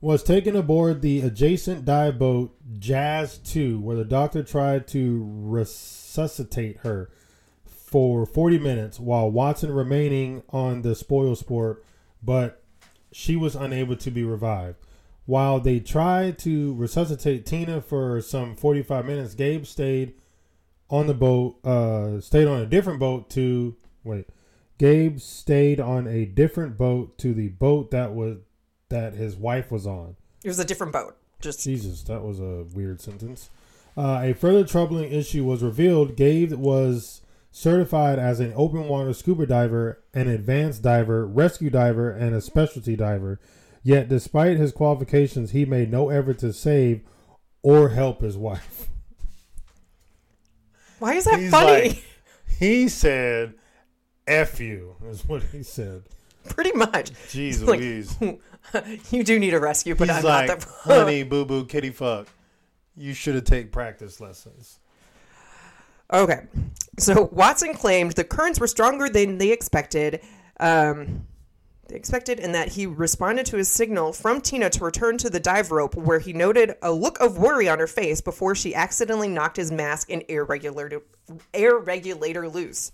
[0.00, 6.78] was taken aboard the adjacent dive boat Jazz 2, where the doctor tried to resuscitate
[6.78, 7.10] her
[7.94, 11.84] for 40 minutes while Watson remaining on the spoil sport,
[12.20, 12.60] but
[13.12, 14.78] she was unable to be revived.
[15.26, 20.14] While they tried to resuscitate Tina for some 45 minutes, Gabe stayed
[20.90, 24.28] on the boat, uh, stayed on a different boat to wait.
[24.78, 28.38] Gabe stayed on a different boat to the boat that was
[28.88, 30.16] that his wife was on.
[30.42, 31.16] It was a different boat.
[31.40, 33.50] Just Jesus, that was a weird sentence.
[33.96, 36.16] Uh, a further troubling issue was revealed.
[36.16, 37.20] Gabe was
[37.56, 42.96] certified as an open water scuba diver, an advanced diver, rescue diver, and a specialty
[42.96, 43.38] diver.
[43.84, 47.02] Yet, despite his qualifications, he made no effort to save
[47.62, 48.88] or help his wife.
[50.98, 51.88] why is that He's funny?
[51.90, 52.04] like-
[52.58, 53.54] He said,
[54.28, 56.04] "F you," is what he said.
[56.48, 57.10] Pretty much.
[57.28, 58.16] Jeez Like, Louise.
[59.12, 61.90] you do need a rescue, but He's I'm like, not the honey, boo boo, kitty
[61.90, 62.28] fuck.
[62.96, 64.78] You should have taken practice lessons.
[66.12, 66.44] Okay.
[66.98, 70.20] So Watson claimed the currents were stronger than they expected.
[70.60, 71.26] Um,
[71.88, 75.40] they expected, and that he responded to his signal from Tina to return to the
[75.40, 79.28] dive rope, where he noted a look of worry on her face before she accidentally
[79.28, 81.02] knocked his mask and air regulator
[81.52, 82.92] air regulator loose.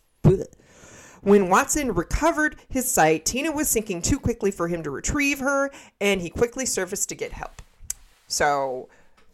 [1.23, 5.71] When Watson recovered his sight, Tina was sinking too quickly for him to retrieve her,
[6.01, 7.63] and he quickly surfaced to get help.
[8.27, 8.89] So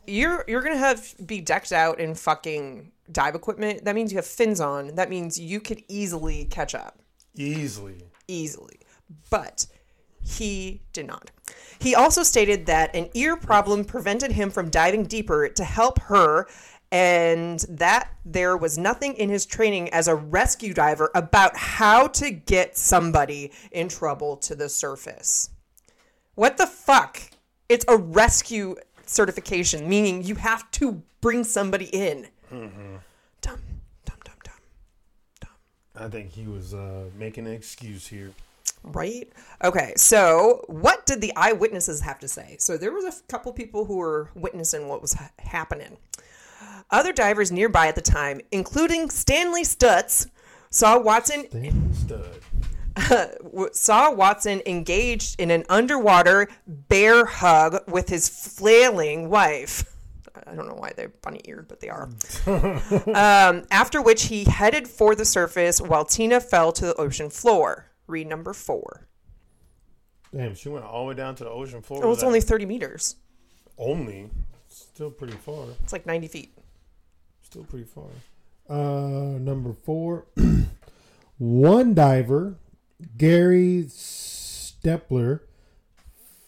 [0.06, 3.84] you're you're gonna have be decked out in fucking dive equipment.
[3.84, 4.94] That means you have fins on.
[4.94, 7.00] That means you could easily catch up.
[7.34, 8.02] Easily.
[8.28, 8.80] Easily.
[9.30, 9.66] But
[10.22, 11.30] he did not.
[11.78, 16.48] He also stated that an ear problem prevented him from diving deeper to help her
[16.90, 22.30] and that there was nothing in his training as a rescue diver about how to
[22.30, 25.50] get somebody in trouble to the surface.
[26.34, 27.20] What the fuck?
[27.68, 28.76] It's a rescue
[29.08, 32.28] certification, meaning you have to bring somebody in.
[32.50, 32.70] Dumb,
[33.42, 33.60] dumb,
[34.04, 34.18] dumb,
[35.40, 35.50] dumb.
[35.98, 38.32] I think he was uh, making an excuse here.
[38.82, 39.28] Right?
[39.64, 42.56] Okay, so what did the eyewitnesses have to say?
[42.60, 45.96] So there was a couple people who were witnessing what was ha- happening.
[46.90, 50.28] Other divers nearby at the time, including Stanley Stutz,
[50.70, 52.35] saw Watson Damn stud.
[53.72, 59.92] saw Watson engaged in an underwater bear hug with his flailing wife.
[60.46, 62.08] I don't know why they're bunny eared, but they are.
[63.06, 67.90] um, after which he headed for the surface while Tina fell to the ocean floor.
[68.06, 69.06] Read number four.
[70.34, 72.04] Damn, she went all the way down to the ocean floor.
[72.04, 73.16] Oh, Was only 30 meters.
[73.78, 74.30] only.
[74.68, 75.64] Still pretty far.
[75.82, 76.52] It's like 90 feet.
[77.42, 78.08] Still pretty far.
[78.68, 80.26] Uh, number four.
[81.38, 82.56] One diver,
[83.16, 85.40] Gary Stempler,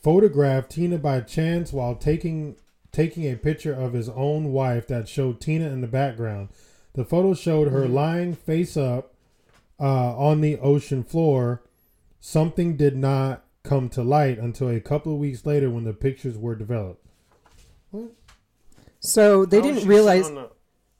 [0.03, 2.57] photographed Tina by chance while taking
[2.93, 6.49] taking a picture of his own wife that showed Tina in the background.
[6.95, 9.13] The photo showed her lying face up
[9.79, 11.63] uh, on the ocean floor.
[12.21, 16.37] Something did not come to light until a couple of weeks later when the pictures
[16.39, 17.05] were developed.
[17.91, 18.11] What?
[19.01, 20.31] So they How didn't realize.
[20.31, 20.51] the-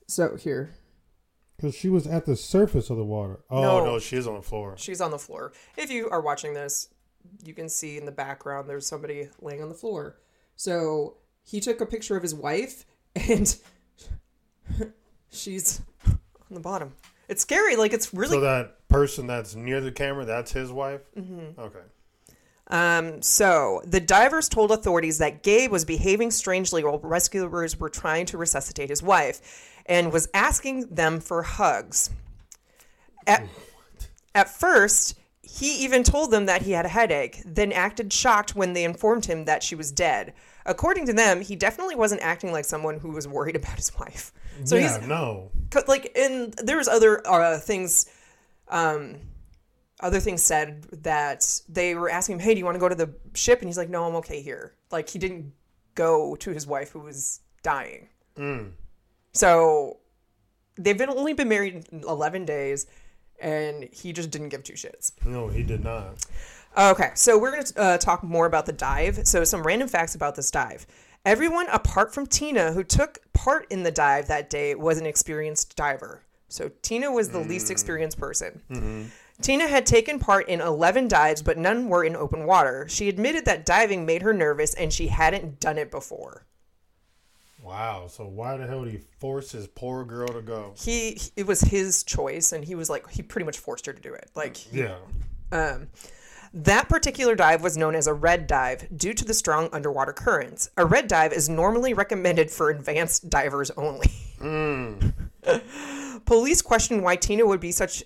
[0.07, 0.71] So here,
[1.59, 3.41] Because she was at the surface of the water.
[3.51, 3.85] Oh No.
[3.85, 4.75] no, she is on the floor.
[4.79, 5.53] she's on the floor.
[5.77, 6.89] If you are watching this,
[7.45, 10.17] you can see in the background there's somebody laying on the floor.
[10.57, 13.55] So he took a picture of his wife, and
[15.31, 16.19] she's on
[16.51, 16.95] the bottom.
[17.29, 17.77] It's scary.
[17.77, 21.03] Like it's really So that person that's near the camera, that's his wife.
[21.17, 21.61] Mm-hmm.
[21.61, 21.81] Okay.
[22.71, 28.27] Um, so the divers told authorities that Gabe was behaving strangely while rescuers were trying
[28.27, 29.41] to resuscitate his wife
[29.89, 32.11] and was asking them for hugs.
[33.27, 33.47] At,
[34.35, 38.75] at first, he even told them that he had a headache, then acted shocked when
[38.75, 40.35] they informed him that she was dead.
[40.67, 44.33] According to them, he definitely wasn't acting like someone who was worried about his wife.
[44.65, 45.51] So yeah, he's no.
[45.87, 48.07] like, and there's other uh, things
[48.71, 49.17] um,
[50.01, 52.95] other things said that they were asking him, "Hey, do you want to go to
[52.95, 55.53] the ship?" And he's like, "No, I'm okay here." Like he didn't
[55.95, 58.09] go to his wife who was dying.
[59.33, 59.99] So
[60.79, 62.87] they've been only been married 11 days,
[63.41, 65.13] and he just didn't give two shits.
[65.25, 66.25] No, he did not.
[66.77, 69.27] Okay, so we're going to uh, talk more about the dive.
[69.27, 70.87] So, some random facts about this dive.
[71.25, 75.77] Everyone apart from Tina who took part in the dive that day was an experienced
[75.77, 76.23] diver.
[76.49, 78.63] So, Tina was the least experienced person.
[79.41, 82.87] Tina had taken part in 11 dives, but none were in open water.
[82.89, 86.45] She admitted that diving made her nervous and she hadn't done it before.
[87.69, 88.07] Wow.
[88.09, 90.73] So why the hell did he force his poor girl to go?
[90.79, 94.01] He, it was his choice, and he was like, he pretty much forced her to
[94.01, 94.31] do it.
[94.35, 94.97] Like, Yeah.
[95.53, 95.89] Um,
[96.55, 100.71] that particular dive was known as a red dive due to the strong underwater currents.
[100.79, 104.11] A red dive is normally recommended for advanced divers only.
[106.25, 108.03] Police questioned why Tina would be such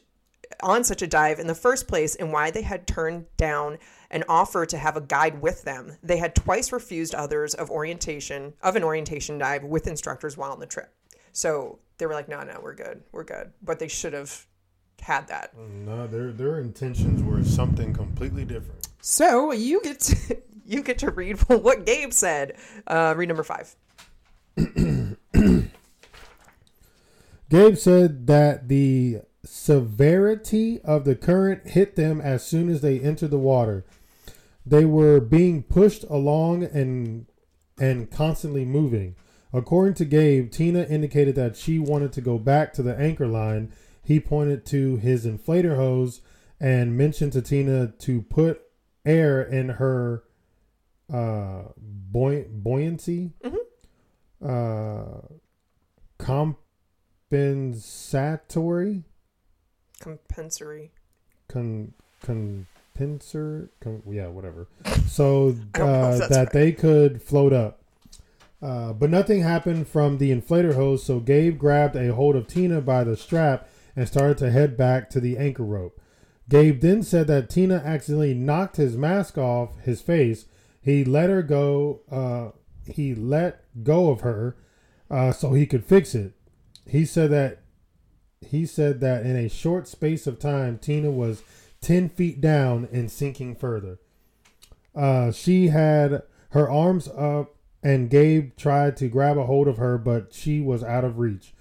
[0.61, 3.79] on such a dive in the first place and why they had turned down
[4.13, 5.97] an offer to have a guide with them.
[6.03, 10.61] They had twice refused others of orientation of an orientation dive with instructors while on
[10.61, 10.95] the trip.
[11.33, 14.47] So they were like, "No, no, we're good, we're good." But they should have
[15.01, 15.57] had that.
[15.57, 18.89] No, their their intentions were something completely different.
[19.01, 22.57] So you get to, you get to read what Gabe said.
[22.87, 23.75] Uh, read number five.
[27.49, 33.31] Gabe said that the severity of the current hit them as soon as they entered
[33.31, 33.85] the water.
[34.65, 37.27] They were being pushed along and
[37.79, 39.17] and constantly moving.
[39.53, 43.73] According to Gabe, Tina indicated that she wanted to go back to the anchor line.
[44.05, 46.21] He pointed to his inflator hose
[46.61, 48.63] and mentioned to Tina to put
[49.05, 50.23] air in her
[51.13, 53.33] uh, buoy- buoyancy,
[54.43, 55.21] uh,
[56.19, 59.05] compensatory,
[60.01, 60.93] Compensatory.
[61.49, 64.69] con, compensor, con, yeah, whatever.
[65.07, 66.53] So I don't know if uh, that right.
[66.53, 67.83] they could float up.
[68.63, 72.81] Uh, but nothing happened from the inflator hose, so Gabe grabbed a hold of Tina
[72.81, 76.01] by the strap and started to head back to the anchor rope.
[76.49, 80.47] Gabe then said that Tina accidentally knocked his mask off his face.
[80.81, 82.01] He let her go.
[82.11, 82.57] Uh,
[82.91, 84.57] he let go of her
[85.11, 86.33] uh, so he could fix it.
[86.87, 87.63] He said that
[88.41, 91.43] he said that in a short space of time, Tina was
[91.83, 93.99] ten feet down and sinking further.
[94.95, 99.99] Uh, she had her arms up, and Gabe tried to grab a hold of her,
[99.99, 101.53] but she was out of reach.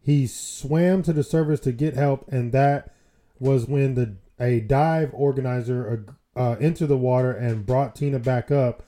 [0.00, 2.94] He swam to the surface to get help, and that
[3.40, 8.82] was when the a dive organizer uh, entered the water and brought Tina back up,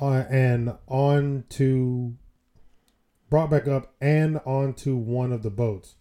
[0.00, 2.14] uh, and on to
[3.28, 5.96] brought back up and onto one of the boats.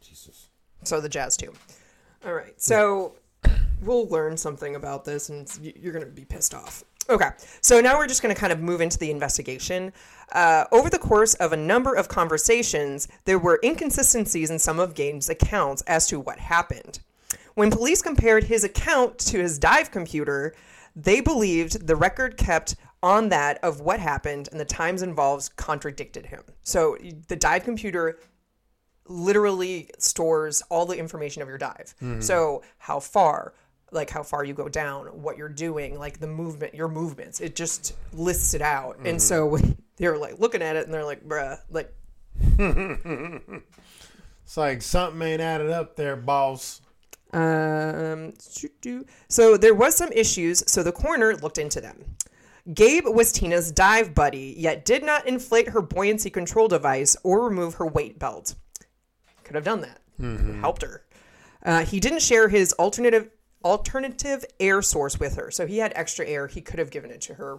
[0.00, 0.48] Jesus.
[0.84, 1.52] So the jazz too.
[2.24, 2.60] All right.
[2.60, 3.14] So
[3.82, 6.84] we'll learn something about this, and you're going to be pissed off.
[7.08, 7.30] Okay.
[7.60, 9.92] So now we're just going to kind of move into the investigation.
[10.32, 14.94] Uh, over the course of a number of conversations, there were inconsistencies in some of
[14.94, 17.00] Gabe's accounts as to what happened.
[17.54, 20.54] When police compared his account to his dive computer,
[20.94, 26.26] they believed the record kept on that of what happened and the times involved contradicted
[26.26, 26.42] him.
[26.62, 26.96] So
[27.28, 28.18] the dive computer
[29.06, 31.94] literally stores all the information of your dive.
[32.22, 33.54] So how far,
[33.92, 37.40] like how far you go down, what you're doing, like the movement, your movements.
[37.40, 38.98] It just lists it out.
[39.04, 39.58] And so
[39.96, 41.94] they're like looking at it and they're like, bruh, like
[44.44, 46.80] It's like something ain't added up there, boss.
[47.32, 48.34] Um,
[49.28, 52.16] so there was some issues, so the coroner looked into them.
[52.74, 57.74] Gabe was Tina's dive buddy, yet did not inflate her buoyancy control device or remove
[57.74, 58.54] her weight belt.
[59.44, 60.00] Could have done that.
[60.60, 61.02] Helped her.
[61.64, 63.30] Uh, he didn't share his alternative
[63.64, 66.46] alternative air source with her, so he had extra air.
[66.46, 67.58] He could have given it to her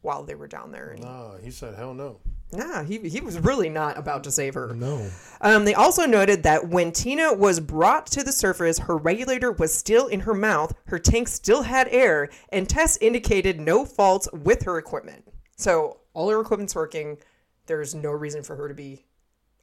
[0.00, 0.96] while they were down there.
[0.98, 2.20] No, he said hell no.
[2.52, 4.74] nah, he he was really not about to save her.
[4.74, 5.06] No.
[5.40, 9.74] Um, they also noted that when Tina was brought to the surface, her regulator was
[9.74, 14.62] still in her mouth, her tank still had air, and tests indicated no faults with
[14.62, 15.24] her equipment.
[15.56, 17.18] So all her equipment's working.
[17.66, 19.04] There's no reason for her to be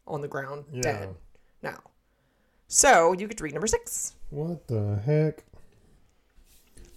[0.06, 0.82] on the ground Yeah.
[0.82, 1.16] dead
[1.64, 1.80] now.
[2.68, 4.16] So you get to read number six.
[4.30, 5.44] What the heck?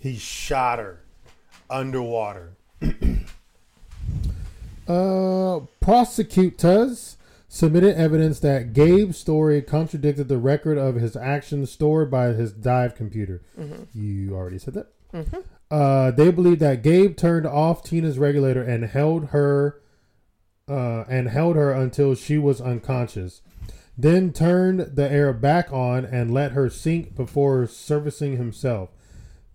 [0.01, 1.01] He shot her
[1.69, 2.53] underwater.
[4.89, 7.17] uh, prosecutors
[7.49, 12.95] submitted evidence that Gabe's story contradicted the record of his actions stored by his dive
[12.95, 13.43] computer.
[13.95, 15.45] You already said that.
[15.71, 19.81] Uh, they believe that Gabe turned off Tina's regulator and held her,
[20.69, 23.43] uh, and held her until she was unconscious
[23.99, 28.91] then turned the air back on and let her sink before servicing himself.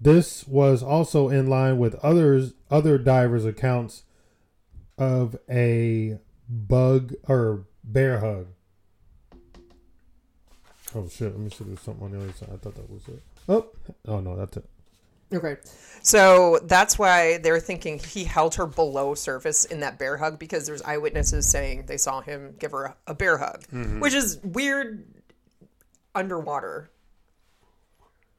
[0.01, 4.03] This was also in line with others other divers' accounts
[4.97, 8.47] of a bug or bear hug.
[10.93, 11.31] Oh shit!
[11.31, 11.61] Let me see.
[11.61, 12.49] If there's something on the other side.
[12.53, 13.23] I thought that was it.
[13.47, 13.67] Oh,
[14.07, 14.69] oh no, that's it.
[15.33, 15.57] Okay.
[16.01, 20.67] So that's why they're thinking he held her below surface in that bear hug because
[20.67, 23.63] there's eyewitnesses saying they saw him give her a, a bear hug,
[24.01, 25.05] which is weird
[26.13, 26.89] underwater.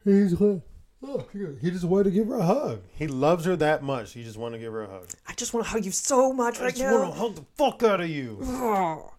[0.04, 0.60] He's uh,
[1.02, 2.82] oh, he just wanted to give her a hug.
[2.94, 4.12] He loves her that much.
[4.12, 5.08] He just wanted to give her a hug.
[5.26, 6.86] I just want to hug you so much I right now.
[6.86, 8.38] I just want to hug the fuck out of you.
[8.42, 9.12] Oh.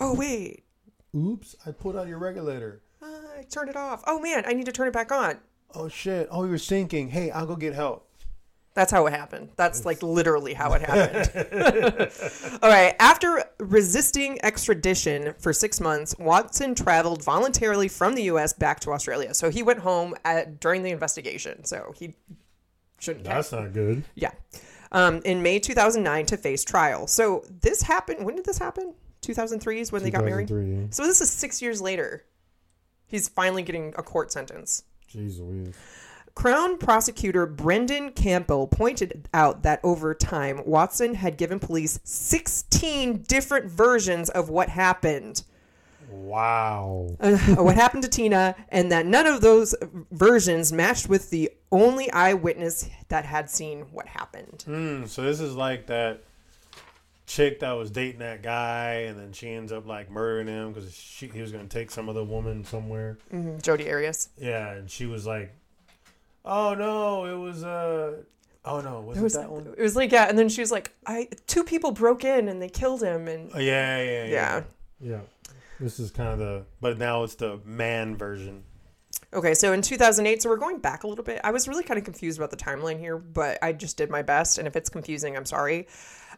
[0.00, 0.64] oh, wait.
[1.14, 1.54] Oops!
[1.66, 2.80] I put out your regulator.
[3.02, 3.06] Uh,
[3.38, 4.02] I turned it off.
[4.06, 4.44] Oh, man.
[4.46, 5.38] I need to turn it back on.
[5.74, 6.28] Oh shit!
[6.30, 7.08] Oh, you're sinking.
[7.10, 8.10] Hey, I'll go get help.
[8.74, 9.50] That's how it happened.
[9.56, 12.10] That's like literally how it happened.
[12.62, 12.94] All right.
[13.00, 18.52] After resisting extradition for six months, Watson traveled voluntarily from the U.S.
[18.52, 19.34] back to Australia.
[19.34, 21.64] So he went home at, during the investigation.
[21.64, 22.14] So he
[23.00, 23.36] shouldn't have.
[23.36, 24.04] That's not good.
[24.14, 24.30] Yeah.
[24.92, 27.06] Um, in May 2009 to face trial.
[27.08, 28.24] So this happened.
[28.24, 28.94] When did this happen?
[29.22, 30.48] 2003 is when they got married.
[30.48, 30.86] 2003, yeah.
[30.90, 32.24] So this is six years later.
[33.06, 34.84] He's finally getting a court sentence.
[35.12, 35.74] Jeez Louise.
[36.34, 43.66] Crown prosecutor Brendan Campbell pointed out that over time, Watson had given police 16 different
[43.66, 45.42] versions of what happened.
[46.10, 47.16] Wow.
[47.20, 49.74] Uh, what happened to Tina, and that none of those
[50.10, 54.62] versions matched with the only eyewitness that had seen what happened.
[54.66, 55.06] Hmm.
[55.06, 56.22] So this is like that
[57.30, 60.92] chick that was dating that guy, and then she ends up like murdering him because
[60.96, 63.18] he was gonna take some other woman somewhere.
[63.62, 64.30] Jodi Arias.
[64.36, 65.54] Yeah, and she was like,
[66.44, 68.22] "Oh no, it was uh,
[68.64, 69.66] oh no, was it, It that one?
[69.76, 72.60] it was like yeah, and then she was like, "I two people broke in and
[72.60, 74.62] they killed him," and Oh, yeah, yeah, yeah, yeah.
[75.00, 75.20] yeah.
[75.78, 78.64] This is kind of the, but now it's the man version.
[79.32, 81.40] Okay, so in 2008, so we're going back a little bit.
[81.44, 84.22] I was really kind of confused about the timeline here, but I just did my
[84.22, 84.58] best.
[84.58, 85.86] And if it's confusing, I'm sorry.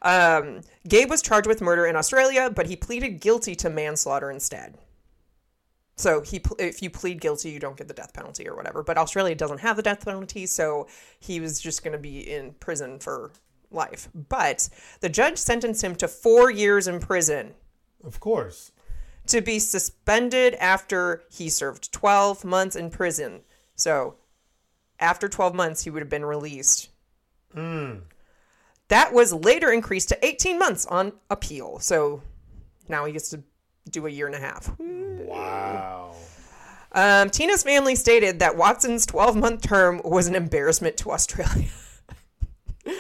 [0.03, 4.77] Um, Gabe was charged with murder in Australia, but he pleaded guilty to manslaughter instead.
[5.97, 8.83] So he, if you plead guilty, you don't get the death penalty or whatever.
[8.83, 10.89] But Australia doesn't have the death penalty, so
[11.21, 13.31] he was just going to be in prison for
[13.71, 14.09] life.
[14.15, 14.69] But
[15.01, 17.55] the judge sentenced him to four years in prison
[18.05, 18.73] Of course.
[19.29, 23.43] to be suspended after he served 12 months in prison.
[23.77, 24.17] So
[24.99, 26.89] after 12 months, he would have been released.
[28.93, 31.79] That was later increased to 18 months on appeal.
[31.79, 32.21] So
[32.91, 33.43] now he gets to
[33.89, 34.71] do a year and a half.
[34.79, 36.15] Wow.
[36.93, 41.69] Um, Tina's family stated that Watson's 12 month term was an embarrassment to Australia.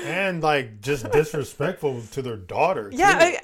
[0.05, 2.88] And like just disrespectful to their daughter.
[2.93, 3.18] yeah.
[3.20, 3.38] I,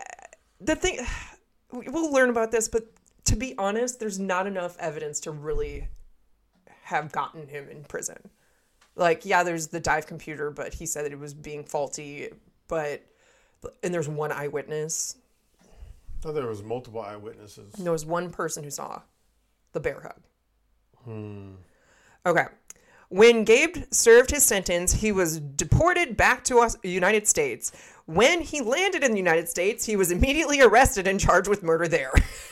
[0.60, 1.04] the thing,
[1.72, 2.84] we'll learn about this, but
[3.24, 5.88] to be honest, there's not enough evidence to really
[6.84, 8.30] have gotten him in prison.
[8.98, 12.28] Like, yeah, there's the dive computer, but he said that it was being faulty.
[12.66, 13.02] But,
[13.82, 15.16] and there's one eyewitness.
[15.62, 17.72] I thought there was multiple eyewitnesses.
[17.74, 19.02] There was one person who saw
[19.72, 20.20] the bear hug.
[21.04, 21.52] Hmm.
[22.26, 22.46] Okay.
[23.08, 27.72] When Gabe served his sentence, he was deported back to us- the United States.
[28.08, 31.86] When he landed in the United States, he was immediately arrested and charged with murder
[31.86, 32.10] there.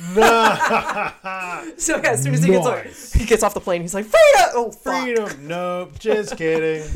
[1.79, 3.15] so yeah, as soon as he gets Nice.
[3.15, 5.03] off, he gets off the plane, he's like, "Freedom!" Oh, fuck.
[5.03, 5.49] Freedom.
[5.49, 5.99] Nope.
[5.99, 6.87] Just kidding.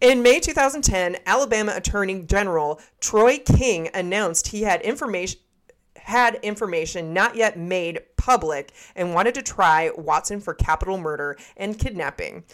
[0.00, 5.40] In May 2010, Alabama Attorney General Troy King announced he had information
[6.06, 11.76] had information not yet made public and wanted to try Watson for capital murder and
[11.76, 12.44] kidnapping,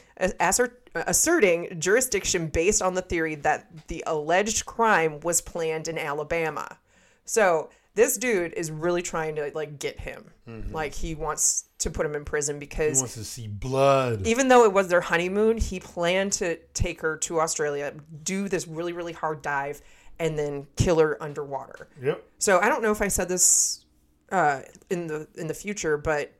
[0.41, 6.79] assert, asserting jurisdiction based on the theory that the alleged crime was planned in Alabama.
[7.27, 10.73] So this dude is really trying to like get him, mm-hmm.
[10.73, 14.27] like he wants to put him in prison because He wants to see blood.
[14.27, 17.93] even though it was their honeymoon, he planned to take her to Australia,
[18.23, 19.83] do this really, really hard dive,
[20.23, 21.89] and then kill her underwater.
[22.01, 22.25] Yep.
[22.39, 23.85] So I don't know if I said this
[24.31, 26.33] uh, in the in the future, but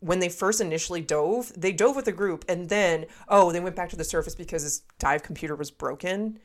[0.00, 3.76] when they first initially dove, they dove with a group, and then oh, they went
[3.76, 6.40] back to the surface because his dive computer was broken.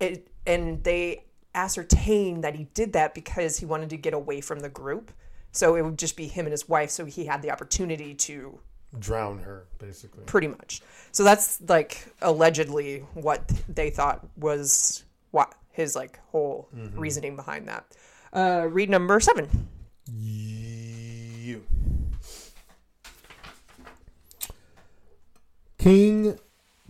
[0.00, 4.60] It and they ascertained that he did that because he wanted to get away from
[4.60, 5.12] the group.
[5.50, 8.58] So it would just be him and his wife, so he had the opportunity to
[8.98, 10.24] Drown her, basically.
[10.24, 10.82] pretty much.
[11.10, 17.84] So that's like allegedly what they thought was what his like whole reasoning behind that.
[18.32, 19.68] Uh, read number seven.
[20.06, 21.64] You.
[25.78, 26.38] King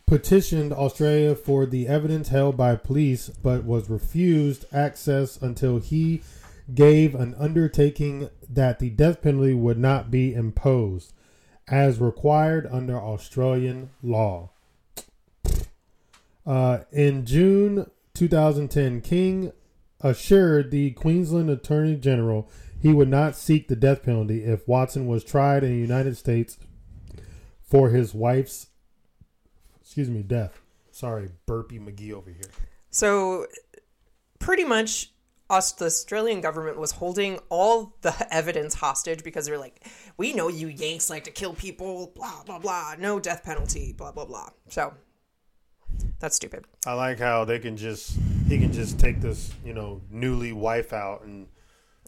[0.07, 6.23] petitioned Australia for the evidence held by police, but was refused access until he
[6.75, 11.15] gave an undertaking that the death penalty would not be imposed,
[11.69, 14.51] as required under Australian law.
[16.45, 17.91] Uh, in June
[18.23, 19.51] 2010, King
[20.01, 22.49] assured the Queensland Attorney General
[22.81, 26.57] he would not seek the death penalty if Watson was tried in the United States
[27.61, 28.69] for his wife's,
[29.81, 30.61] excuse me, death.
[30.93, 32.51] Sorry, Burpee McGee over here.
[32.91, 33.47] So
[34.39, 35.11] pretty much
[35.51, 39.85] us the Australian government was holding all the evidence hostage because they're like,
[40.17, 44.13] we know you Yanks like to kill people, blah blah blah, no death penalty, blah
[44.13, 44.51] blah blah.
[44.69, 44.95] So
[46.19, 46.65] that's stupid.
[46.87, 48.17] I like how they can just
[48.49, 51.47] he can just take this you know newly wife out and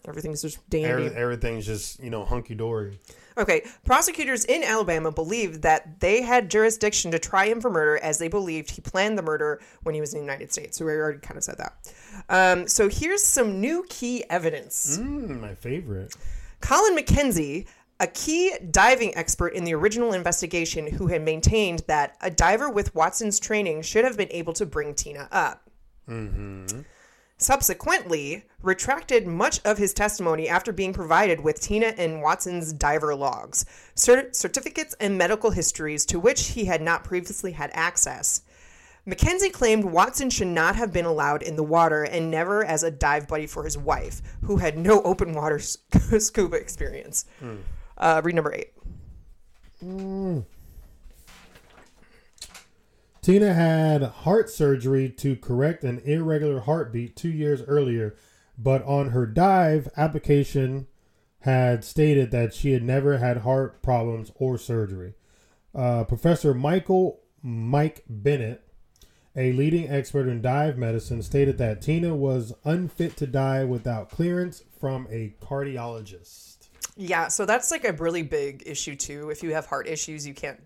[0.07, 0.87] Everything's just dandy.
[0.87, 2.99] every, everything's just you know hunky dory.
[3.37, 8.17] Okay, prosecutors in Alabama believed that they had jurisdiction to try him for murder as
[8.17, 10.77] they believed he planned the murder when he was in the United States.
[10.77, 11.93] So we already kind of said that.
[12.29, 14.97] Um, so here's some new key evidence.
[14.97, 16.15] Mm, my favorite.
[16.61, 17.65] Colin McKenzie,
[17.99, 22.93] a key diving expert in the original investigation, who had maintained that a diver with
[22.93, 25.69] Watson's training should have been able to bring Tina up.
[26.09, 26.81] Mm-hmm.
[27.37, 33.65] Subsequently, retracted much of his testimony after being provided with Tina and Watson's diver logs,
[33.95, 38.41] cer- certificates, and medical histories to which he had not previously had access.
[39.05, 42.89] Mackenzie claimed Watson should not have been allowed in the water and never as a
[42.89, 45.59] dive buddy for his wife, who had no open water
[46.19, 47.25] scuba experience.
[47.39, 47.57] Hmm.
[47.97, 48.71] Uh, read number eight.
[53.21, 58.15] Tina had heart surgery to correct an irregular heartbeat two years earlier,
[58.57, 60.87] but on her dive application
[61.39, 65.13] had stated that she had never had heart problems or surgery.
[65.73, 68.61] Uh, Professor Michael Mike Bennett,
[69.35, 74.63] a leading expert in dive medicine, stated that Tina was unfit to dive without clearance
[74.79, 76.54] from a cardiologist.
[76.95, 79.29] Yeah, so that's like a really big issue too.
[79.29, 80.61] If you have heart issues, you can't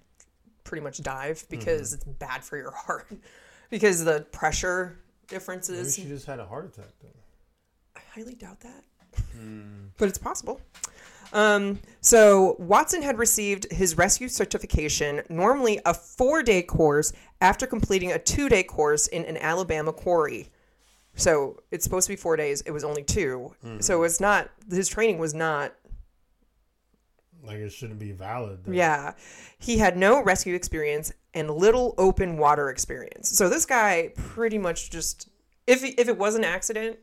[0.64, 2.10] pretty much dive because mm-hmm.
[2.10, 3.12] it's bad for your heart
[3.70, 5.98] because the pressure differences.
[5.98, 7.12] Maybe she just had a heart attack then.
[7.96, 8.84] I highly doubt that,
[9.34, 9.88] hmm.
[9.98, 10.62] but it's possible.
[11.32, 18.20] Um, so Watson had received his rescue certification, normally a four-day course, after completing a
[18.20, 20.50] two-day course in an Alabama quarry.
[21.16, 22.62] So it's supposed to be four days.
[22.62, 24.06] It was only 2 So hmm.
[24.06, 25.74] it's not, his training was not
[27.44, 28.66] Like it shouldn't be valid.
[28.66, 28.74] then.
[28.74, 29.14] Yeah.
[29.58, 33.30] He had no rescue experience and little open water experience.
[33.30, 35.30] So this guy pretty much just
[35.68, 37.00] if if it was an accident,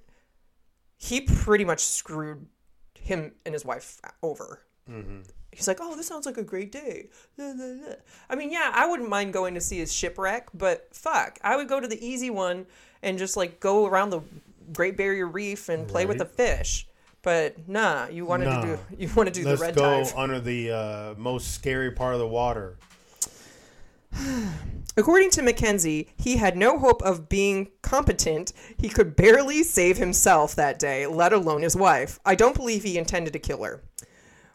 [0.97, 2.47] he pretty much screwed
[2.95, 4.62] him and his wife over.
[4.91, 5.20] Mm-hmm.
[5.53, 7.09] He's like, "Oh, this sounds like a great day."
[7.39, 7.95] La, la, la.
[8.28, 11.68] I mean, yeah, I wouldn't mind going to see his shipwreck, but fuck, I would
[11.68, 12.66] go to the easy one
[13.03, 14.20] and just like go around the
[14.72, 16.87] Great Barrier Reef and play with the fish.
[17.27, 18.61] But nah, you wanted Nah.
[18.61, 20.14] to do you want to do Let's the red go dive.
[20.16, 22.79] under the uh, most scary part of the water.
[24.97, 28.53] According to Mackenzie, he had no hope of being competent.
[28.79, 32.20] He could barely save himself that day, let alone his wife.
[32.24, 33.83] I don't believe he intended to kill her.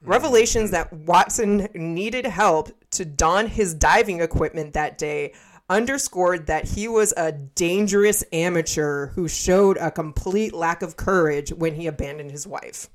[0.01, 5.33] Revelations that Watson needed help to don his diving equipment that day
[5.71, 11.75] underscored that he was a dangerous amateur who showed a complete lack of courage when
[11.75, 12.89] he abandoned his wife.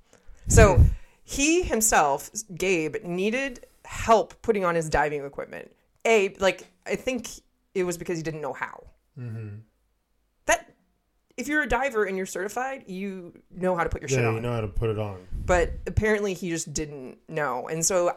[0.49, 0.85] So
[1.25, 5.73] he himself, Gabe, needed help putting on his diving equipment.
[6.05, 7.29] A, like, I think
[7.75, 8.85] it was because he didn't know how.
[9.19, 9.57] Mm-hmm.
[10.45, 10.73] That,
[11.37, 14.29] if you're a diver and you're certified, you know how to put your shit Yeah,
[14.29, 15.17] on you know how to put it on.
[15.45, 17.67] but apparently he just didn't know.
[17.69, 18.15] And so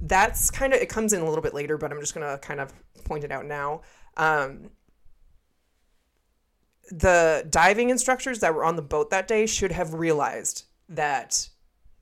[0.00, 2.60] that's kind of it comes in a little bit later, but I'm just gonna kind
[2.60, 2.72] of
[3.04, 3.82] point it out now.
[4.16, 4.70] Um,
[6.90, 11.48] the diving instructors that were on the boat that day should have realized that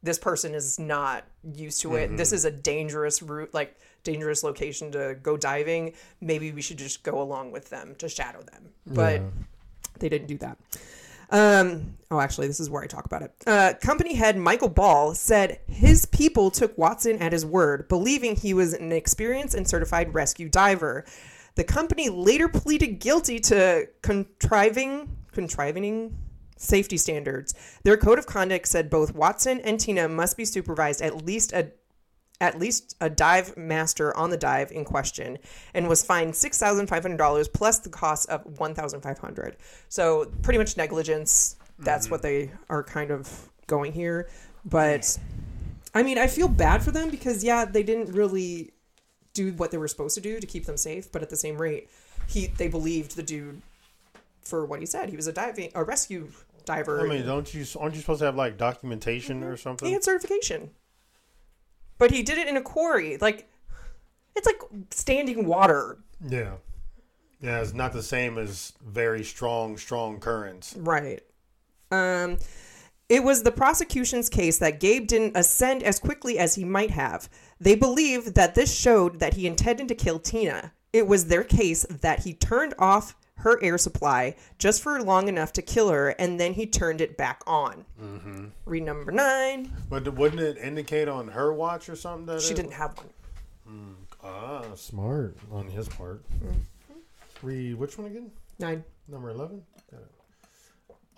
[0.03, 1.25] this person is not
[1.55, 2.17] used to it.
[2.17, 5.95] This is a dangerous route, like dangerous location to go diving.
[6.21, 8.69] Maybe we should just go along with them to shadow them.
[8.87, 9.29] But Yeah.
[9.99, 10.59] they didn't do that.
[11.31, 13.33] Um, oh, actually, this is where I talk about it.
[13.47, 18.55] Uh, company head Michael Ball said his people took Watson at his word, believing he
[18.55, 21.05] was an experienced and certified rescue diver.
[21.57, 26.17] The company later pleaded guilty to contriving, contriving
[26.57, 27.55] safety standards.
[27.83, 31.71] Their code of conduct said both Watson and Tina must be supervised at least a
[32.41, 35.39] at least a dive master on the dive in question
[35.75, 39.57] and was fined $6,500 plus the cost of 1,500.
[39.89, 41.57] So pretty much negligence.
[41.79, 42.13] That's mm-hmm.
[42.13, 44.29] what they are kind of going here.
[44.65, 45.19] But
[45.95, 48.73] I mean, I feel bad for them because yeah, they didn't really
[49.33, 51.59] do what they were supposed to do to keep them safe, but at the same
[51.59, 51.89] rate,
[52.27, 53.63] he they believed the dude
[54.43, 55.09] for what he said.
[55.09, 56.29] He was a diving a rescue
[56.65, 57.01] diver.
[57.01, 57.65] I mean, don't you?
[57.79, 59.51] Aren't you supposed to have like documentation mm-hmm.
[59.51, 59.87] or something?
[59.87, 60.71] he had certification.
[61.99, 63.17] But he did it in a quarry.
[63.19, 63.49] Like
[64.35, 65.99] it's like standing water.
[66.27, 66.55] Yeah.
[67.41, 70.75] Yeah, it's not the same as very strong, strong currents.
[70.77, 71.23] Right.
[71.91, 72.39] Um
[73.09, 77.29] it was the prosecution's case that Gabe didn't ascend as quickly as he might have.
[77.61, 80.73] They believed that this showed that he intended to kill Tina.
[80.93, 85.53] It was their case that he turned off her air supply just for long enough
[85.55, 87.85] to kill her, and then he turned it back on.
[88.03, 88.47] Mm-hmm.
[88.65, 89.71] Read number nine.
[89.91, 93.97] But wouldn't it indicate on her watch or something that She it- didn't have one.
[94.25, 96.25] Ah, smart on his part.
[97.43, 98.31] Read which one again?
[98.59, 98.83] Nine.
[99.09, 99.63] Number 11?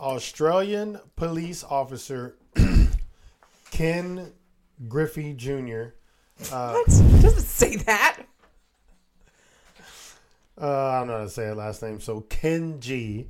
[0.00, 2.36] Australian police officer
[3.70, 4.32] Ken
[4.88, 5.84] Griffey Jr.
[6.50, 6.88] What?
[6.88, 8.18] It doesn't say that.
[10.61, 12.00] Uh, I don't know how to say it last name.
[12.00, 13.28] So Ken G.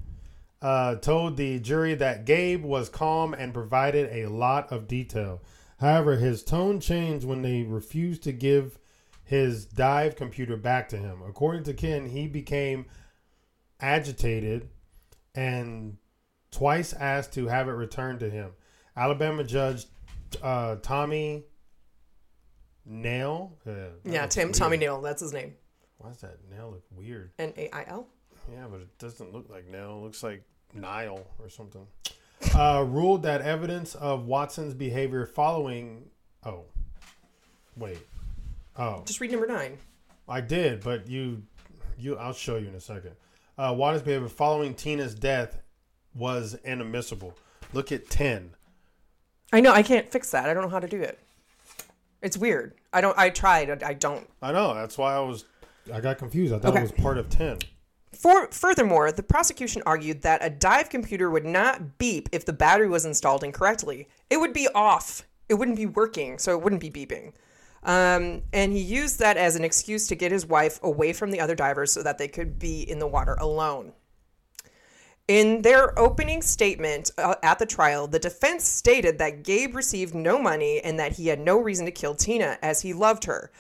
[0.61, 5.41] Uh, told the jury that Gabe was calm and provided a lot of detail.
[5.79, 8.76] However, his tone changed when they refused to give
[9.22, 11.22] his dive computer back to him.
[11.29, 12.87] According to Ken, he became
[13.79, 14.68] agitated
[15.33, 15.99] and
[16.51, 18.51] twice asked to have it returned to him.
[18.97, 19.85] Alabama judge
[20.43, 21.45] uh, Tommy
[22.85, 23.57] Nail.
[23.64, 24.51] Uh, Yeah, Tim.
[24.51, 25.01] Tommy Neal.
[25.01, 25.55] That's his name.
[25.99, 27.32] Why does that nail look weird?
[27.38, 28.07] N A I L.
[28.53, 29.99] Yeah, but it doesn't look like nail.
[29.99, 30.42] It looks like
[30.72, 31.86] Nile or something.
[32.55, 36.05] Uh, ruled that evidence of Watson's behavior following.
[36.46, 36.64] Oh,
[37.76, 37.99] wait.
[38.76, 39.76] Oh, Just read number nine.
[40.28, 41.42] I did, but you,
[41.99, 42.16] you.
[42.16, 43.12] I'll show you in a second.
[43.59, 45.61] Uh, Watson's behavior following Tina's death
[46.14, 47.36] was inadmissible.
[47.72, 48.51] Look at ten.
[49.53, 50.49] I know I can't fix that.
[50.49, 51.18] I don't know how to do it.
[52.22, 52.74] It's weird.
[52.92, 53.18] I don't.
[53.18, 53.82] I tried.
[53.82, 54.28] I don't.
[54.40, 54.74] I know.
[54.74, 55.44] That's why I was.
[55.93, 56.53] I got confused.
[56.55, 56.78] I thought Okay.
[56.80, 57.59] it was part of ten.
[58.12, 62.89] For, furthermore, the prosecution argued that a dive computer would not beep if the battery
[62.89, 64.09] was installed incorrectly.
[64.30, 65.26] It would be off.
[65.49, 67.32] It wouldn't be working, so it wouldn't be beeping.
[67.84, 71.41] Um, and he used that as an excuse to get his wife away from the
[71.41, 73.93] other divers so that they could be in the water alone.
[75.28, 80.39] In their opening statement uh, at the trial, the defense stated that Gabe received no
[80.39, 83.53] money and that he had no reason to kill Tina as he loved her.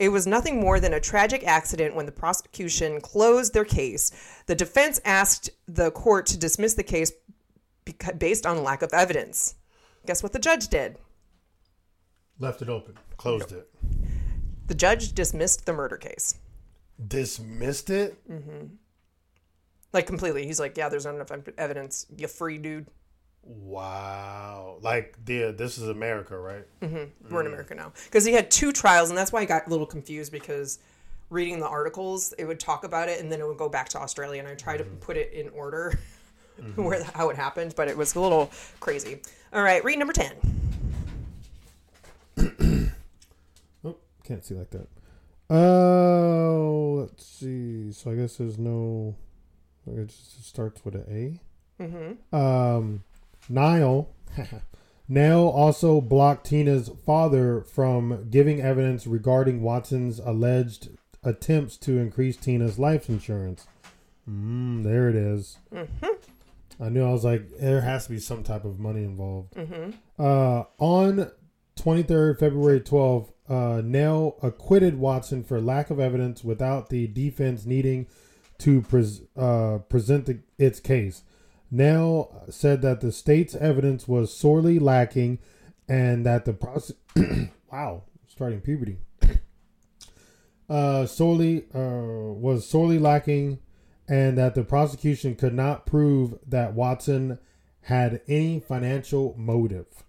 [0.00, 4.10] It was nothing more than a tragic accident when the prosecution closed their case.
[4.46, 7.12] The defense asked the court to dismiss the case
[8.16, 9.56] based on lack of evidence.
[10.06, 10.96] Guess what the judge did?
[12.38, 12.94] Left it open.
[13.18, 13.68] Closed it.
[14.68, 16.38] The judge dismissed the murder case.
[17.06, 18.16] Dismissed it?
[18.26, 18.68] Mm-hmm.
[19.92, 20.46] Like completely.
[20.46, 22.06] He's like, yeah, there's not enough evidence.
[22.16, 22.86] You free dude.
[23.42, 24.78] Wow.
[24.82, 26.66] Like the this is America, right?
[26.80, 27.92] We're in America now.
[28.04, 30.78] Because he had two trials, and that's why I got a little confused because
[31.30, 33.98] reading the articles, it would talk about it and then it would go back to
[33.98, 35.98] Australia, and I tried to put it in order
[36.76, 39.20] where how it happened, but it was a little crazy.
[39.52, 40.32] All right, read number 10.
[43.84, 44.86] Oh, can't see like that.
[45.50, 47.92] Oh, let's see.
[47.92, 49.16] So I guess there's no.
[49.86, 51.40] It just starts with an
[51.78, 51.82] A.
[51.82, 52.36] Mm-hmm.
[52.36, 53.02] Um,
[53.50, 54.14] Niall.
[55.08, 60.88] Nell also blocked Tina's father from giving evidence regarding Watson's alleged
[61.24, 63.66] attempts to increase Tina's life insurance.
[64.28, 65.58] Mm, there it is.
[66.80, 69.54] I knew I was like, there has to be some type of money involved.
[70.18, 71.30] Uh, on
[71.76, 78.06] 23rd, February 12th, uh, Nell acquitted Watson for lack of evidence without the defense needing
[78.58, 81.24] to pres- uh, present the, its case.
[81.70, 85.38] Nell said that the state's evidence was sorely lacking
[85.88, 86.96] and that the process.
[87.72, 88.98] wow, starting puberty.
[90.68, 93.58] Uh, sorely uh, was sorely lacking,
[94.08, 97.40] and that the prosecution could not prove that Watson
[97.82, 100.04] had any financial motive.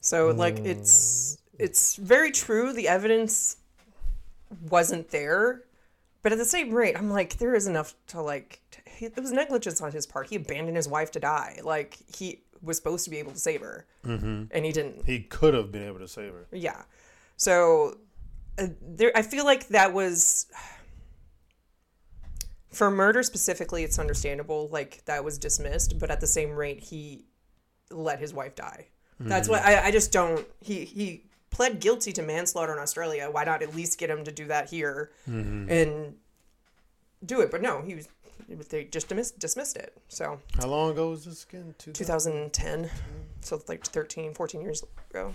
[0.00, 3.58] So like it's it's very true the evidence
[4.62, 5.64] wasn't there,
[6.22, 9.32] but at the same rate, I'm like there is enough to like t- it was
[9.32, 10.28] negligence on his part.
[10.28, 11.60] He abandoned his wife to die.
[11.62, 14.44] Like he was supposed to be able to save her, mm-hmm.
[14.50, 15.06] and he didn't.
[15.06, 16.46] He could have been able to save her.
[16.52, 16.82] Yeah.
[17.36, 17.98] So
[18.58, 20.46] uh, there I feel like that was
[22.70, 27.24] for murder specifically it's understandable like that was dismissed, but at the same rate he
[27.90, 28.86] let his wife die.
[29.22, 33.28] That's what I, I just don't he he pled guilty to manslaughter in Australia.
[33.30, 36.14] Why not at least get him to do that here and
[37.24, 37.50] do it?
[37.50, 38.08] But no, he was
[38.68, 39.96] they just dismissed, dismissed it.
[40.08, 41.74] So How long ago was this again?
[41.78, 41.94] 2000?
[41.94, 42.90] 2010
[43.42, 45.34] so like 13 14 years ago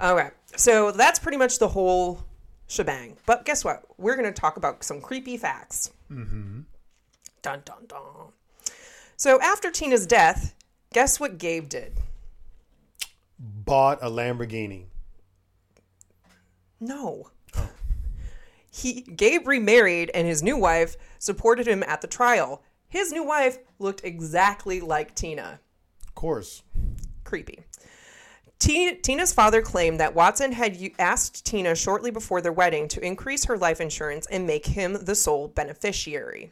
[0.00, 2.24] okay so that's pretty much the whole
[2.66, 6.60] shebang but guess what we're going to talk about some creepy facts mm-hmm.
[7.42, 8.00] dun dun dun
[9.16, 10.54] so after tina's death
[10.92, 11.92] guess what gabe did
[13.38, 14.86] Bought a Lamborghini.
[16.80, 17.70] no oh.
[18.70, 23.58] he gabe remarried and his new wife supported him at the trial his new wife
[23.78, 25.60] looked exactly like tina
[26.06, 26.62] Of course.
[27.24, 27.60] creepy.
[28.58, 33.44] Tina, Tina's father claimed that Watson had asked Tina shortly before their wedding to increase
[33.44, 36.50] her life insurance and make him the sole beneficiary.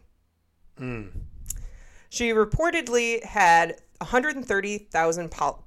[0.79, 1.07] Hmm.
[2.09, 5.66] She reportedly had 130,000 pol-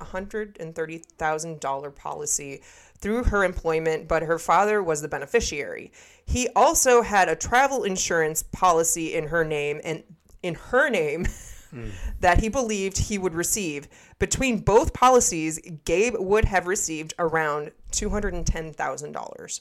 [0.00, 2.62] $130,000 policy
[2.98, 5.90] through her employment, but her father was the beneficiary.
[6.26, 10.02] He also had a travel insurance policy in her name and
[10.42, 11.26] in her name
[12.20, 13.88] that he believed he would receive.
[14.18, 19.60] Between both policies, Gabe would have received around $210,000.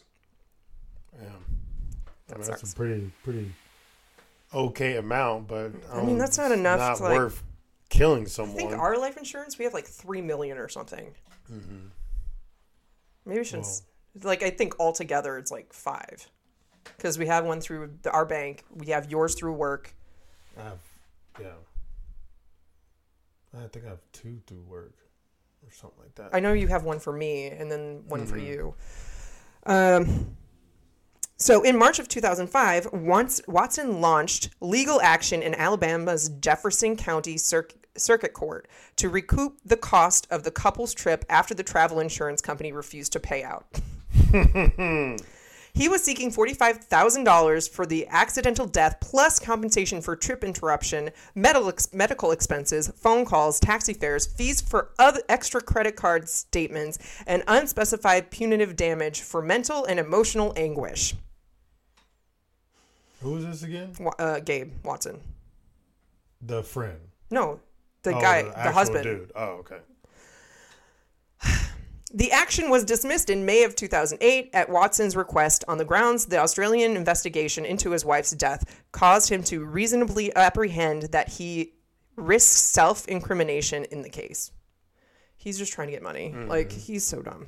[1.21, 1.29] Yeah.
[2.31, 3.51] I mean, that's a pretty pretty
[4.53, 7.31] okay amount, but I, mean, um, that's not enough Not to, like-
[7.97, 8.55] worth someone.
[8.55, 11.13] I think our life insurance, we have like 3 million or something.
[13.25, 13.65] Maybe we should,
[14.23, 16.29] like, I think altogether it's like five.
[16.97, 19.93] Because we have one through the, our bank, we have yours through work.
[20.57, 20.79] I have,
[21.39, 21.47] yeah.
[23.57, 24.93] I think I have two through work
[25.65, 26.29] or something like that.
[26.33, 28.75] I know you have one for me and then one for you.
[29.65, 30.35] Um,
[31.39, 32.87] so in March of 2005,
[33.47, 38.67] Watson launched legal action in Alabama's Jefferson County Circ- Circuit Court
[38.97, 43.19] to recoup the cost of the couple's trip after the travel insurance company refused to
[43.19, 43.65] pay out.
[45.73, 52.91] He was seeking $45,000 for the accidental death plus compensation for trip interruption, medical expenses,
[52.97, 59.21] phone calls, taxi fares, fees for other extra credit card statements, and unspecified punitive damage
[59.21, 61.15] for mental and emotional anguish.
[63.21, 63.93] Who is this again?
[64.17, 65.21] Uh, Gabe Watson.
[66.41, 66.99] The friend.
[67.31, 67.59] No,
[68.03, 69.03] the Oh, guy, the, actual husband.
[69.03, 69.31] Dude.
[69.35, 69.79] Oh, okay.
[72.11, 76.39] The action was dismissed in May of 2008 at Watson's request on the grounds the
[76.39, 81.73] Australian investigation into his wife's death caused him to reasonably apprehend that he
[82.15, 84.51] risks self incrimination in the case.
[85.37, 86.33] He's just trying to get money.
[86.47, 87.45] Like, he's so dumb.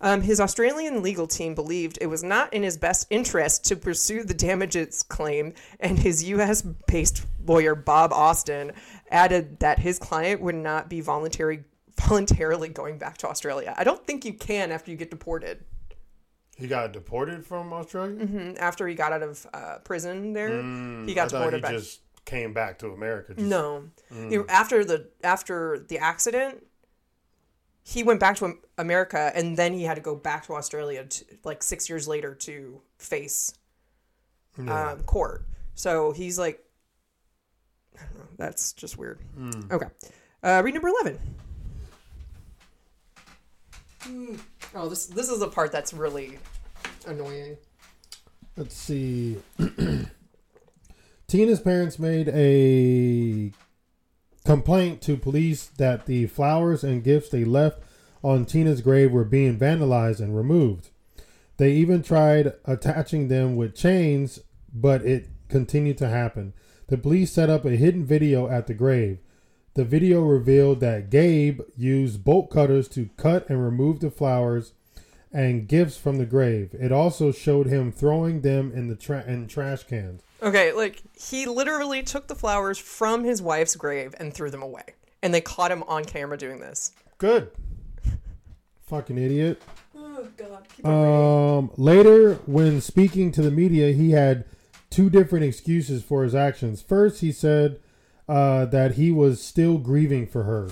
[0.00, 4.22] Um, his Australian legal team believed it was not in his best interest to pursue
[4.22, 6.62] the damages claim, and his U.S.
[6.86, 8.72] based lawyer Bob Austin
[9.10, 11.64] added that his client would not be voluntary,
[12.00, 13.74] voluntarily going back to Australia.
[13.76, 15.64] I don't think you can after you get deported.
[16.56, 18.24] He got deported from Australia.
[18.26, 18.58] Mhm.
[18.58, 20.60] After he got out of uh, prison there,
[21.06, 21.70] he got I deported he back.
[21.72, 23.34] just came back to America.
[23.34, 26.64] Just, No, know, after the after the accident,
[27.88, 31.24] he went back to America, and then he had to go back to Australia, to,
[31.42, 33.54] like six years later, to face
[34.62, 34.90] Yeah.
[34.90, 35.46] um, court.
[35.74, 36.62] So he's like,
[37.96, 38.24] I don't know.
[38.36, 39.20] That's just weird.
[39.70, 39.86] Okay,
[40.42, 41.18] uh, read number eleven.
[44.02, 44.38] Mm.
[44.74, 46.38] Oh, this this is the part that's really
[47.06, 47.56] annoying.
[48.56, 49.38] Let's see.
[51.26, 53.52] Tina's parents made a
[54.48, 57.82] complaint to police that the flowers and gifts they left
[58.24, 60.88] on Tina's grave were being vandalized and removed.
[61.58, 64.40] They even tried attaching them with chains,
[64.72, 66.54] but it continued to happen.
[66.86, 69.18] The police set up a hidden video at the grave.
[69.74, 74.72] The video revealed that Gabe used bolt cutters to cut and remove the flowers
[75.32, 76.74] and gifts from the grave.
[76.74, 80.22] It also showed him throwing them in the tra- in trash cans.
[80.42, 84.94] Okay, like he literally took the flowers from his wife's grave and threw them away,
[85.22, 86.92] and they caught him on camera doing this.
[87.18, 87.50] Good.
[88.86, 89.60] Fucking idiot.
[89.96, 90.86] Oh God!
[90.86, 94.44] Um, later, when speaking to the media, he had
[94.90, 96.80] two different excuses for his actions.
[96.80, 97.80] First, he said
[98.28, 100.70] uh, that he was still grieving for her.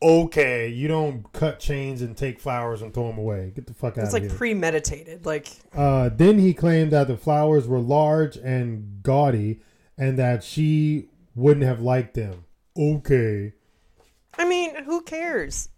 [0.00, 3.52] Okay, you don't cut chains and take flowers and throw them away.
[3.54, 4.38] Get the fuck out it's of like here.
[4.38, 5.26] premeditated.
[5.26, 9.60] Like Uh, then he claimed that the flowers were large and gaudy
[9.96, 12.44] and that she wouldn't have liked them.
[12.78, 13.54] Okay.
[14.36, 15.68] I mean, who cares?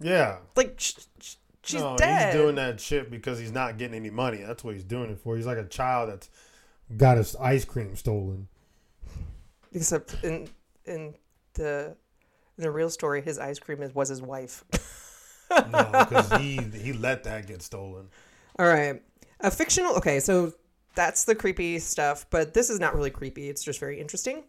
[0.00, 0.38] Yeah.
[0.56, 2.32] Like sh- sh- she's no, dead.
[2.34, 4.38] he's doing that shit because he's not getting any money.
[4.38, 5.36] That's what he's doing it for.
[5.36, 6.28] He's like a child that's
[6.96, 8.48] got his ice cream stolen.
[9.72, 10.48] Except in
[10.84, 11.14] in
[11.54, 11.96] the
[12.58, 14.64] in the real story, his ice cream is, was his wife.
[15.50, 18.08] No, because he he let that get stolen.
[18.58, 19.02] All right,
[19.40, 19.96] a fictional.
[19.96, 20.52] Okay, so
[20.94, 23.48] that's the creepy stuff, but this is not really creepy.
[23.48, 24.44] It's just very interesting.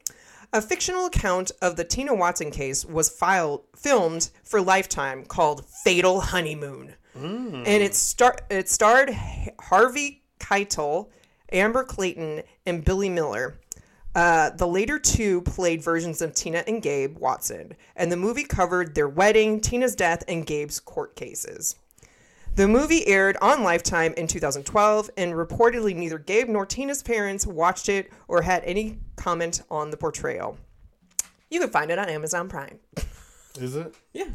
[0.52, 6.22] A fictional account of the Tina Watson case was filed filmed for Lifetime called Fatal
[6.22, 7.54] Honeymoon, mm.
[7.56, 9.12] and it star it starred
[9.60, 11.10] Harvey Keitel,
[11.52, 13.60] Amber Clayton, and Billy Miller.
[14.16, 18.94] Uh, the later two played versions of Tina and Gabe Watson, and the movie covered
[18.94, 21.76] their wedding, Tina's death, and Gabe's court cases.
[22.56, 27.90] The movie aired on Lifetime in 2012, and reportedly neither Gabe nor Tina's parents watched
[27.90, 30.58] it or had any comment on the portrayal.
[31.50, 32.78] You can find it on Amazon Prime.
[33.60, 33.96] Is it?
[34.14, 34.30] Yeah,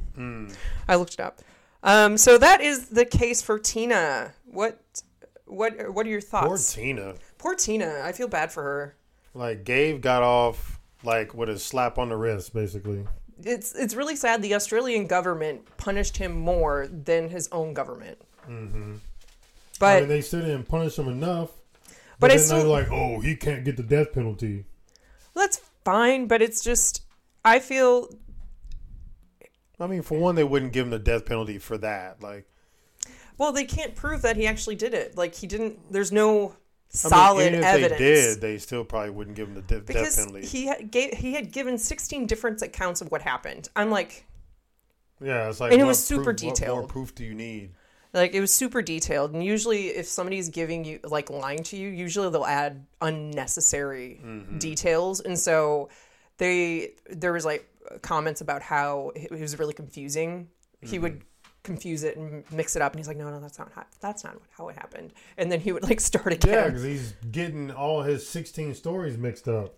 [0.88, 1.40] I looked it up.
[1.84, 4.32] Um, so that is the case for Tina.
[4.46, 4.80] What,
[5.46, 6.74] what, what are your thoughts?
[6.74, 6.84] Poor?
[6.84, 7.14] Tina.
[7.38, 8.02] Poor Tina.
[8.04, 8.96] I feel bad for her.
[9.38, 13.06] Like Gabe got off like with a slap on the wrist, basically.
[13.44, 14.42] It's it's really sad.
[14.42, 18.18] The Australian government punished him more than his own government.
[18.48, 18.94] Mm-hmm.
[19.78, 21.50] But I mean, they still didn't punish him enough.
[21.84, 24.64] But But, I then still- they're like, oh, he can't get the death penalty.
[25.34, 26.26] that's fine.
[26.26, 27.02] But it's just
[27.44, 28.10] I feel
[29.80, 32.20] I mean, for one, they wouldn't give him the death penalty for that.
[32.20, 32.44] Like,
[33.38, 35.16] well they can't prove that he actually did it.
[35.16, 35.92] Like he didn't.
[35.92, 36.56] There's no
[36.94, 37.98] I solid mean, even if evidence.
[37.98, 40.46] they did, they still probably wouldn't give him the de- death because penalty.
[40.46, 43.68] he had, gave, he had given 16 different accounts of what happened.
[43.76, 44.24] I'm like,
[45.20, 46.88] yeah, it's like, And it was super proof- What more detailed.
[46.88, 47.70] proof do you need?
[48.14, 49.34] like it was super detailed.
[49.34, 54.58] And usually, if somebody's giving you like lying to you, usually they'll add unnecessary Mm-hmm.
[54.58, 55.20] details.
[55.20, 55.88] And so
[56.38, 57.68] they there was like
[58.02, 60.48] comments about how it was really confusing.
[60.80, 61.02] He Mm-hmm.
[61.02, 61.24] would
[61.64, 64.24] confuse it and mix it up, and he's like, "No, no, that's not how, that's
[64.24, 66.52] not how it happened." And then he would like start again.
[66.54, 69.74] Yeah, because he's getting all his 16 stories mixed up.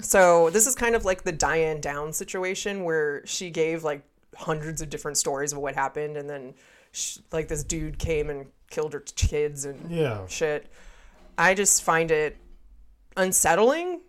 [0.00, 4.02] So this is kind of like the Diane Down situation where she gave like
[4.36, 6.54] hundreds of different stories of what happened, and then
[6.92, 10.26] sh like this dude came and killed her kids and Yeah.
[10.28, 10.70] shit.
[11.38, 12.36] I just find it
[13.16, 14.00] unsettling,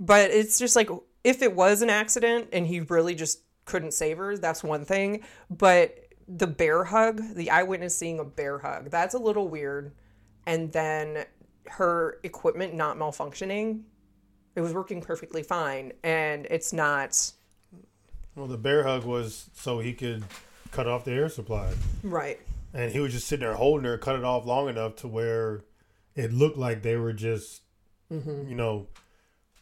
[0.00, 0.88] but it's just like
[1.24, 5.20] if it was an accident and he really just couldn't save her, that's one thing.
[5.50, 9.92] But the bear hug, the eyewitness seeing a bear hug, that's a little weird.
[10.46, 11.24] And then
[11.68, 13.82] her equipment not malfunctioning,
[14.54, 17.32] it was working perfectly fine, and it's not
[18.34, 20.24] Well, the bear hug was so he could
[20.72, 21.72] cut off the air supply.
[22.02, 22.38] right.
[22.74, 25.62] And he was just sitting there holding her, cut it off long enough to where
[26.14, 27.62] it looked like they were just,
[28.12, 28.48] Mm-hmm.
[28.48, 28.86] you know,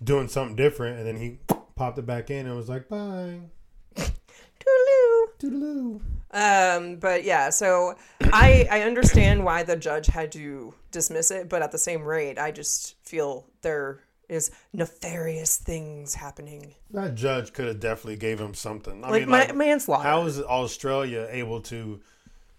[0.03, 0.99] doing something different.
[0.99, 1.39] And then he
[1.75, 3.41] popped it back in and was like, bye.
[3.97, 5.27] Toodaloo.
[5.39, 6.01] Toodaloo.
[6.33, 11.63] Um, but yeah, so I I understand why the judge had to dismiss it, but
[11.63, 16.75] at the same rate, I just feel there is nefarious things happening.
[16.91, 19.05] That judge could have definitely gave him something.
[19.05, 20.03] I Like, mean, like, manslaughter.
[20.03, 22.01] how is Australia able to,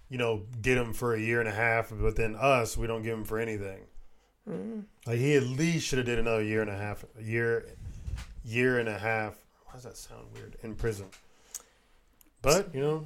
[0.09, 3.03] you know, get him for a year and a half, but then us, we don't
[3.03, 3.81] give him for anything?
[4.49, 4.85] Mm.
[5.05, 7.65] Like he at least should have did another year and a half, a year,
[8.45, 9.35] year and a half.
[9.65, 10.55] Why does that sound weird?
[10.63, 11.07] In prison.
[12.41, 13.05] But you know,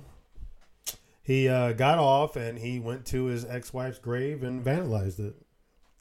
[1.24, 5.36] he uh, got off and he went to his ex-wife's grave and vandalized it.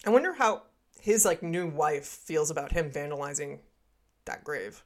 [0.06, 0.62] I wonder how
[1.00, 3.58] his like new wife feels about him vandalizing
[4.24, 4.84] that grave.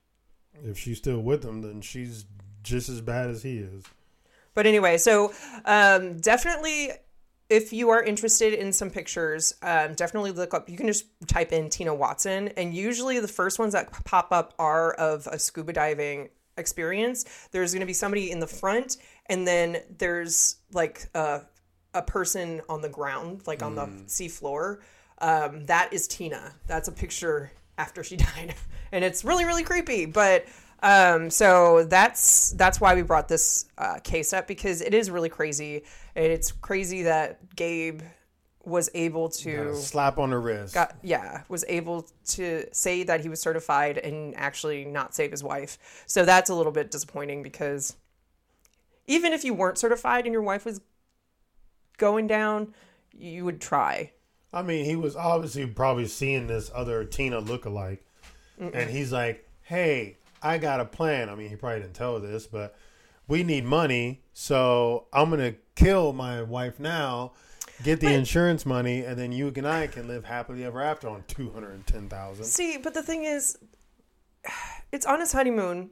[0.65, 2.27] If she's still with him, then she's
[2.63, 3.85] just as bad as he is.
[4.55, 5.33] But anyway, so
[5.65, 6.91] um, definitely,
[7.51, 10.69] if you are interested in some pictures, um, definitely look up.
[10.69, 14.55] You can just type in Tina Watson, and usually the first ones that pop up
[14.59, 17.25] are of a scuba diving experience.
[17.51, 18.97] There's going to be somebody in the front,
[19.27, 21.43] and then there's like a,
[21.95, 24.81] a person on the ground, like on the sea floor.
[25.19, 26.55] Um, that is Tina.
[26.67, 28.55] That's a picture after she died,
[28.93, 30.07] and it's really really creepy.
[30.07, 30.47] But
[30.85, 35.31] um, so that's that's why we brought this uh, case up because it is really
[35.31, 35.85] crazy.
[36.15, 38.03] And it's crazy that Gabe
[38.67, 40.75] was able to slap on the wrist.
[40.75, 45.43] got yeah was able to say that he was certified and actually not save his
[45.43, 46.05] wife.
[46.07, 47.97] So that's a little bit disappointing because
[49.07, 50.81] even if you weren't certified and your wife was
[51.99, 52.75] going down,
[53.13, 54.13] you would try.
[54.53, 57.99] I mean, he was obviously probably seeing this other Tina lookalike,
[58.59, 62.47] and he's like, "Hey, I got a plan." I mean, he probably didn't tell this,
[62.47, 62.77] but
[63.27, 67.33] we need money, so I'm gonna kill my wife now,
[67.83, 71.09] get the But- insurance money, and then you and I can live happily ever after
[71.09, 72.45] on two hundred and ten thousand.
[72.45, 73.59] See, but the thing is,
[74.93, 75.91] it's on his honeymoon.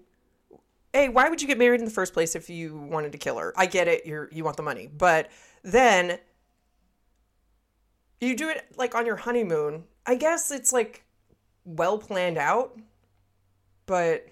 [0.92, 3.38] Hey, why would you get married in the first place if you wanted to kill
[3.38, 3.54] her?
[3.56, 5.30] I get it, you're you want the money, but
[5.62, 6.18] then
[8.20, 9.84] you do it like on your honeymoon.
[10.06, 11.04] I guess it's like
[11.64, 12.78] well planned out,
[13.86, 14.26] but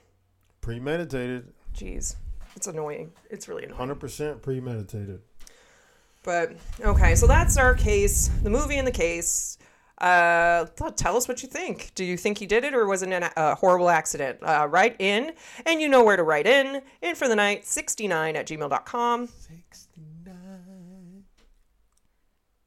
[0.61, 2.17] Premeditated, Jeez,
[2.55, 3.13] it's annoying.
[3.31, 3.79] It's really annoying.
[3.79, 5.23] hundred percent premeditated.
[6.23, 9.57] But okay, so that's our case, the movie and the case.
[9.99, 10.65] Uh,
[10.97, 11.93] tell us what you think.
[11.95, 14.39] Do you think he did it, or was it a horrible accident?
[14.43, 15.33] Uh, write in,
[15.67, 16.83] and you know where to write in.
[17.03, 19.29] In for the night, 69 at gmail.com.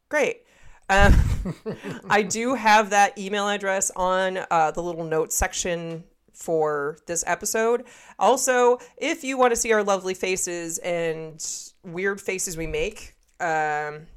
[0.09, 0.41] Great.
[0.89, 1.15] Um,
[2.09, 7.85] I do have that email address on uh, the little notes section for this episode.
[8.19, 11.43] Also, if you want to see our lovely faces and
[11.83, 14.07] weird faces we make, um,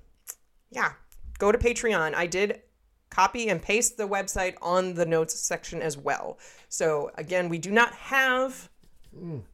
[0.71, 0.93] yeah,
[1.39, 2.14] go to Patreon.
[2.14, 2.62] I did
[3.11, 6.39] copy and paste the website on the notes section as well.
[6.69, 8.69] So, again, we do not have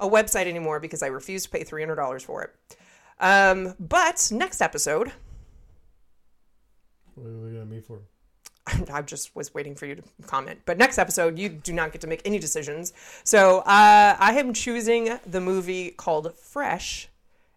[0.01, 2.55] a website anymore because I refuse to pay $300 for it.
[3.21, 5.13] Um, but next episode,
[7.15, 8.01] What are we going to me for?
[8.93, 10.61] I just was waiting for you to comment.
[10.65, 12.93] But next episode, you do not get to make any decisions.
[13.25, 17.09] So uh, I am choosing the movie called Fresh,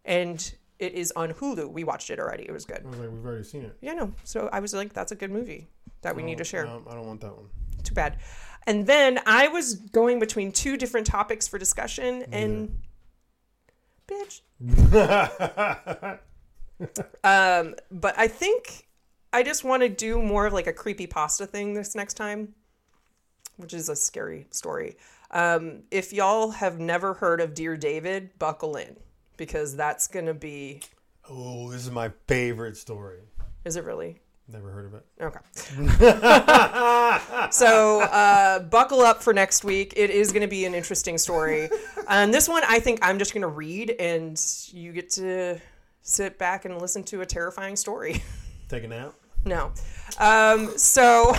[0.03, 1.71] and it is on Hulu.
[1.71, 2.43] We watched it already.
[2.43, 2.81] It was good.
[2.85, 3.77] I was like, we've already seen it.
[3.81, 4.13] Yeah, no.
[4.23, 5.69] So I was like, that's a good movie
[6.01, 6.67] that we need to share.
[6.67, 7.45] Um, I don't want that one.
[7.83, 8.17] Too bad.
[8.67, 12.79] And then I was going between two different topics for discussion, and
[14.07, 14.41] bitch.
[17.23, 18.87] Um, but I think
[19.31, 22.53] I just want to do more of like a creepy pasta thing this next time,
[23.57, 24.97] which is a scary story.
[25.31, 28.97] Um, if y'all have never heard of Dear David, buckle in
[29.37, 30.81] because that's gonna be.
[31.29, 33.19] oh, this is my favorite story.
[33.63, 34.21] Is it really?
[34.47, 35.03] Never heard of it.
[35.19, 35.39] Okay.
[37.51, 39.93] so uh, buckle up for next week.
[39.97, 41.67] It is going to be an interesting story.
[42.07, 44.39] And this one, I think I'm just going to read, and
[44.71, 45.59] you get to
[46.03, 48.21] sit back and listen to a terrifying story.
[48.69, 49.15] Take a nap.
[49.45, 49.71] no.
[50.19, 51.33] Um, so.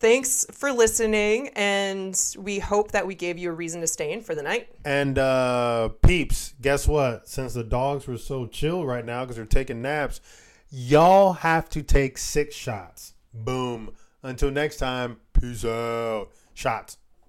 [0.00, 4.22] Thanks for listening, and we hope that we gave you a reason to stay in
[4.22, 4.68] for the night.
[4.84, 7.28] And uh peeps, guess what?
[7.28, 10.20] Since the dogs were so chill right now because they're taking naps,
[10.70, 13.14] y'all have to take six shots.
[13.32, 13.92] Boom.
[14.22, 16.28] Until next time, peace out.
[16.54, 16.98] Shots.